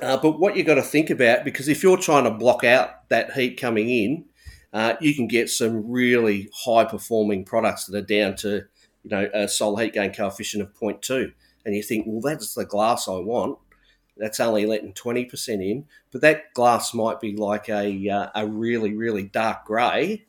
uh, 0.02 0.18
but 0.18 0.40
what 0.40 0.56
you've 0.56 0.68
got 0.68 0.76
to 0.76 0.82
think 0.82 1.10
about, 1.10 1.46
because 1.46 1.68
if 1.68 1.84
you're 1.84 1.98
trying 1.98 2.24
to 2.24 2.32
block 2.32 2.64
out 2.64 3.08
that 3.10 3.34
heat 3.34 3.60
coming 3.60 3.90
in, 3.90 4.26
uh, 4.74 4.96
you 5.00 5.16
can 5.16 5.28
get 5.28 5.50
some 5.50 5.90
really 5.90 6.50
high 6.66 6.84
performing 6.84 7.46
products 7.46 7.86
that 7.86 7.98
are 7.98 8.06
down 8.06 8.36
to, 8.36 8.64
you 9.04 9.10
know, 9.10 9.30
a 9.34 9.48
solar 9.48 9.84
heat 9.84 9.94
gain 9.94 10.14
coefficient 10.14 10.64
of 10.64 10.74
0.2. 10.74 11.32
And 11.66 11.76
you 11.76 11.84
think, 11.84 12.06
well, 12.08 12.22
that's 12.22 12.54
the 12.54 12.66
glass 12.66 13.08
I 13.08 13.18
want. 13.18 13.58
That's 14.18 14.40
only 14.40 14.66
letting 14.66 14.94
20% 14.94 15.48
in. 15.50 15.86
But 16.12 16.22
that 16.22 16.54
glass 16.54 16.94
might 16.94 17.20
be 17.20 17.36
like 17.36 17.70
a, 17.70 18.10
uh, 18.10 18.30
a 18.36 18.48
really, 18.48 18.94
really 18.94 19.24
dark 19.24 19.66
grey. 19.66 20.26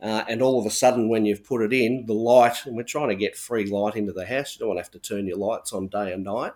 Uh, 0.00 0.24
and 0.28 0.42
all 0.42 0.60
of 0.60 0.66
a 0.66 0.70
sudden, 0.70 1.08
when 1.08 1.24
you've 1.24 1.44
put 1.44 1.62
it 1.62 1.72
in, 1.72 2.04
the 2.06 2.12
light, 2.12 2.66
and 2.66 2.76
we're 2.76 2.82
trying 2.82 3.08
to 3.08 3.14
get 3.14 3.36
free 3.36 3.64
light 3.64 3.96
into 3.96 4.12
the 4.12 4.26
house, 4.26 4.54
you 4.54 4.58
don't 4.58 4.68
want 4.68 4.78
to 4.78 4.82
have 4.82 4.90
to 4.90 4.98
turn 4.98 5.26
your 5.26 5.38
lights 5.38 5.72
on 5.72 5.88
day 5.88 6.12
and 6.12 6.24
night 6.24 6.52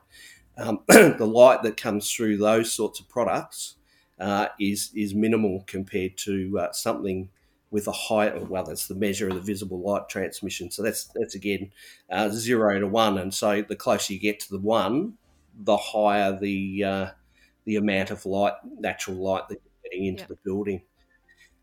um, 0.58 0.80
the 0.88 1.26
light 1.26 1.62
that 1.62 1.76
comes 1.76 2.12
through 2.12 2.38
those 2.38 2.72
sorts 2.72 3.00
of 3.00 3.08
products 3.08 3.76
uh, 4.20 4.48
is 4.58 4.90
is 4.94 5.14
minimal 5.14 5.64
compared 5.66 6.16
to 6.18 6.58
uh, 6.58 6.72
something 6.72 7.28
with 7.70 7.86
a 7.86 7.92
high. 7.92 8.36
Well, 8.36 8.64
that's 8.64 8.88
the 8.88 8.94
measure 8.94 9.28
of 9.28 9.34
the 9.34 9.40
visible 9.40 9.80
light 9.80 10.08
transmission. 10.08 10.70
So 10.70 10.82
that's 10.82 11.04
that's 11.14 11.34
again 11.34 11.70
uh, 12.10 12.28
zero 12.30 12.78
to 12.80 12.86
one, 12.86 13.18
and 13.18 13.32
so 13.32 13.62
the 13.62 13.76
closer 13.76 14.12
you 14.12 14.18
get 14.18 14.40
to 14.40 14.50
the 14.50 14.58
one, 14.58 15.14
the 15.54 15.76
higher 15.76 16.38
the 16.38 16.84
uh, 16.84 17.06
the 17.64 17.76
amount 17.76 18.10
of 18.10 18.26
light, 18.26 18.54
natural 18.78 19.16
light 19.16 19.48
that 19.48 19.60
you're 19.62 19.90
getting 19.90 20.06
into 20.06 20.26
the 20.26 20.38
building. 20.44 20.82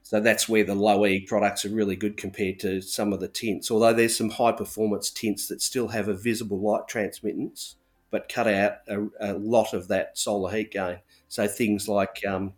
So 0.03 0.19
that's 0.19 0.47
where 0.47 0.63
the 0.63 0.75
low 0.75 1.03
E 1.07 1.21
products 1.21 1.65
are 1.65 1.69
really 1.69 1.95
good 1.95 2.15
compared 2.15 2.59
to 2.59 2.79
some 2.79 3.11
of 3.11 3.19
the 3.19 3.27
tints. 3.27 3.71
Although 3.71 3.93
there's 3.93 4.15
some 4.15 4.29
high 4.29 4.51
performance 4.51 5.09
tints 5.09 5.47
that 5.47 5.63
still 5.63 5.87
have 5.87 6.07
a 6.07 6.13
visible 6.13 6.59
light 6.59 6.87
transmittance, 6.87 7.75
but 8.15 8.29
cut 8.29 8.47
out 8.47 8.77
a, 8.87 9.07
a 9.19 9.33
lot 9.33 9.73
of 9.73 9.89
that 9.89 10.17
solar 10.17 10.49
heat 10.49 10.71
gain. 10.71 10.99
So 11.27 11.49
things 11.49 11.89
like, 11.89 12.23
um, 12.25 12.53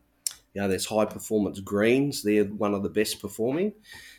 you 0.54 0.62
know, 0.62 0.67
there's 0.67 0.86
high 0.86 1.06
performance 1.06 1.60
greens. 1.62 2.22
They're 2.22 2.43
one 2.43 2.76
of 2.76 2.84
the 2.84 2.89
best 2.89 3.20
performing. 3.20 3.74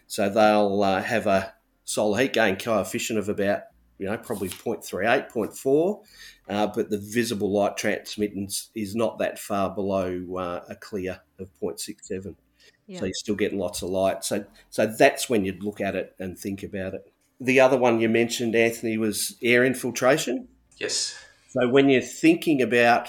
So 0.08 0.28
they'll 0.28 0.82
uh, 0.82 1.00
have 1.00 1.28
a 1.28 1.54
solar 1.84 2.20
heat 2.20 2.32
gain 2.32 2.56
coefficient 2.56 3.20
of 3.20 3.28
about, 3.28 3.60
you 4.00 4.06
know, 4.06 4.18
probably 4.18 4.48
0.38, 4.48 5.30
0.4. 5.30 6.02
Uh, 6.48 6.66
but 6.66 6.90
the 6.90 6.98
visible 6.98 7.52
light 7.52 7.76
transmittance 7.76 8.70
is 8.74 8.96
not 8.96 9.20
that 9.20 9.38
far 9.38 9.72
below 9.72 10.36
uh, 10.36 10.64
a 10.68 10.74
clear 10.74 11.20
of 11.38 11.48
0.67. 11.62 12.34
Yeah. 12.88 12.98
So 12.98 13.04
you're 13.04 13.14
still 13.14 13.36
getting 13.36 13.60
lots 13.60 13.82
of 13.82 13.90
light. 13.90 14.24
So, 14.24 14.44
so 14.70 14.86
that's 14.88 15.30
when 15.30 15.44
you'd 15.44 15.62
look 15.62 15.80
at 15.80 15.94
it 15.94 16.16
and 16.18 16.36
think 16.36 16.64
about 16.64 16.94
it. 16.94 17.12
The 17.38 17.60
other 17.60 17.78
one 17.78 18.00
you 18.00 18.08
mentioned, 18.08 18.56
Anthony, 18.56 18.98
was 18.98 19.36
air 19.40 19.64
infiltration. 19.64 20.48
Yes. 20.78 21.16
So 21.48 21.66
when 21.68 21.88
you're 21.88 22.02
thinking 22.02 22.60
about 22.60 23.08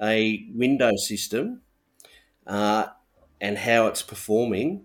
a 0.00 0.46
window 0.54 0.92
system 0.96 1.62
uh, 2.46 2.86
and 3.40 3.56
how 3.58 3.86
it's 3.86 4.02
performing, 4.02 4.84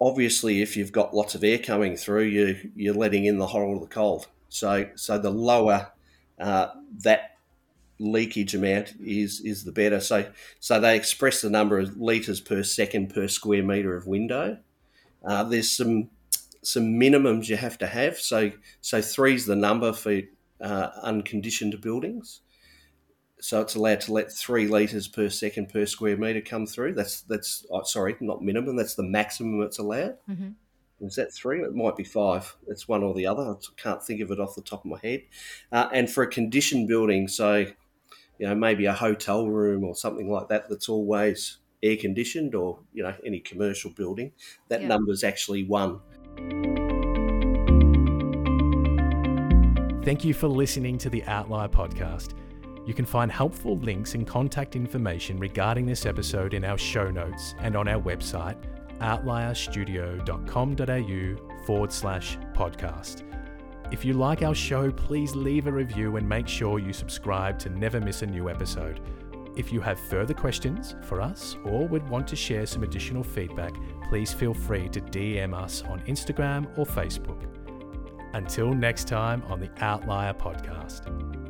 obviously 0.00 0.62
if 0.62 0.76
you've 0.76 0.92
got 0.92 1.14
lots 1.14 1.34
of 1.34 1.44
air 1.44 1.58
coming 1.58 1.96
through, 1.96 2.24
you 2.24 2.70
you're 2.76 2.94
letting 2.94 3.24
in 3.24 3.38
the 3.38 3.48
hot 3.48 3.62
of 3.62 3.80
the 3.80 3.86
cold. 3.86 4.28
So 4.48 4.88
so 4.94 5.18
the 5.18 5.30
lower 5.30 5.92
uh, 6.38 6.68
that 7.02 7.36
leakage 7.98 8.54
amount 8.54 8.94
is 9.00 9.40
is 9.40 9.64
the 9.64 9.72
better. 9.72 10.00
So 10.00 10.30
so 10.60 10.80
they 10.80 10.96
express 10.96 11.40
the 11.40 11.50
number 11.50 11.78
of 11.78 11.96
liters 11.96 12.40
per 12.40 12.62
second 12.62 13.12
per 13.12 13.28
square 13.28 13.62
meter 13.62 13.96
of 13.96 14.06
window. 14.06 14.58
Uh, 15.24 15.44
there's 15.44 15.70
some 15.70 16.10
some 16.62 16.84
minimums 16.94 17.48
you 17.48 17.56
have 17.56 17.78
to 17.78 17.86
have. 17.88 18.18
So 18.18 18.52
so 18.80 19.02
three's 19.02 19.46
the 19.46 19.56
number 19.56 19.92
for 19.92 20.22
uh, 20.64 20.90
unconditioned 21.02 21.80
buildings. 21.80 22.40
So 23.40 23.60
it's 23.60 23.74
allowed 23.74 24.00
to 24.02 24.12
let 24.12 24.32
three 24.32 24.66
litres 24.66 25.06
per 25.06 25.28
second 25.28 25.68
per 25.68 25.84
square 25.84 26.16
metre 26.16 26.40
come 26.40 26.66
through. 26.66 26.94
That's 26.94 27.20
that's 27.22 27.66
oh, 27.70 27.82
sorry, 27.82 28.16
not 28.20 28.42
minimum. 28.42 28.76
That's 28.76 28.94
the 28.94 29.02
maximum 29.02 29.60
it's 29.62 29.78
allowed. 29.78 30.16
Mm-hmm. 30.28 31.06
Is 31.06 31.16
that 31.16 31.34
three? 31.34 31.60
It 31.60 31.74
might 31.74 31.96
be 31.96 32.04
five. 32.04 32.56
It's 32.68 32.88
one 32.88 33.02
or 33.02 33.12
the 33.12 33.26
other. 33.26 33.42
I 33.42 33.54
can't 33.76 34.02
think 34.02 34.22
of 34.22 34.30
it 34.30 34.40
off 34.40 34.54
the 34.54 34.62
top 34.62 34.84
of 34.84 34.90
my 34.90 34.98
head. 35.02 35.24
Uh, 35.70 35.88
and 35.92 36.08
for 36.08 36.22
a 36.22 36.26
conditioned 36.26 36.88
building, 36.88 37.28
so 37.28 37.66
you 38.38 38.46
know 38.46 38.54
maybe 38.54 38.86
a 38.86 38.94
hotel 38.94 39.46
room 39.46 39.84
or 39.84 39.94
something 39.94 40.30
like 40.30 40.48
that, 40.48 40.70
that's 40.70 40.88
always 40.88 41.58
air 41.82 41.96
conditioned, 41.96 42.54
or 42.54 42.78
you 42.94 43.02
know 43.02 43.14
any 43.26 43.40
commercial 43.40 43.90
building, 43.90 44.32
that 44.68 44.80
yeah. 44.80 44.88
number 44.88 45.12
is 45.12 45.24
actually 45.24 45.64
one. 45.64 46.00
Thank 50.04 50.22
you 50.22 50.34
for 50.34 50.48
listening 50.48 50.98
to 50.98 51.08
the 51.08 51.24
Outlier 51.24 51.68
podcast. 51.68 52.34
You 52.84 52.92
can 52.92 53.06
find 53.06 53.32
helpful 53.32 53.78
links 53.78 54.14
and 54.14 54.26
contact 54.26 54.76
information 54.76 55.38
regarding 55.38 55.86
this 55.86 56.04
episode 56.04 56.52
in 56.52 56.62
our 56.62 56.76
show 56.76 57.10
notes 57.10 57.54
and 57.60 57.74
on 57.74 57.88
our 57.88 57.98
website, 57.98 58.58
outlierstudio.com.au 58.98 61.64
forward 61.64 61.90
slash 61.90 62.36
podcast. 62.52 63.22
If 63.90 64.04
you 64.04 64.12
like 64.12 64.42
our 64.42 64.54
show, 64.54 64.92
please 64.92 65.34
leave 65.34 65.66
a 65.66 65.72
review 65.72 66.16
and 66.16 66.28
make 66.28 66.48
sure 66.48 66.78
you 66.78 66.92
subscribe 66.92 67.58
to 67.60 67.70
never 67.70 67.98
miss 67.98 68.20
a 68.20 68.26
new 68.26 68.50
episode. 68.50 69.00
If 69.56 69.72
you 69.72 69.80
have 69.80 69.98
further 69.98 70.34
questions 70.34 70.96
for 71.04 71.22
us 71.22 71.56
or 71.64 71.88
would 71.88 72.06
want 72.10 72.28
to 72.28 72.36
share 72.36 72.66
some 72.66 72.82
additional 72.82 73.24
feedback, 73.24 73.72
please 74.10 74.34
feel 74.34 74.52
free 74.52 74.90
to 74.90 75.00
DM 75.00 75.54
us 75.54 75.82
on 75.88 76.00
Instagram 76.00 76.66
or 76.76 76.84
Facebook. 76.84 77.63
Until 78.34 78.74
next 78.74 79.06
time 79.06 79.42
on 79.48 79.60
the 79.60 79.70
Outlier 79.80 80.34
Podcast. 80.34 81.43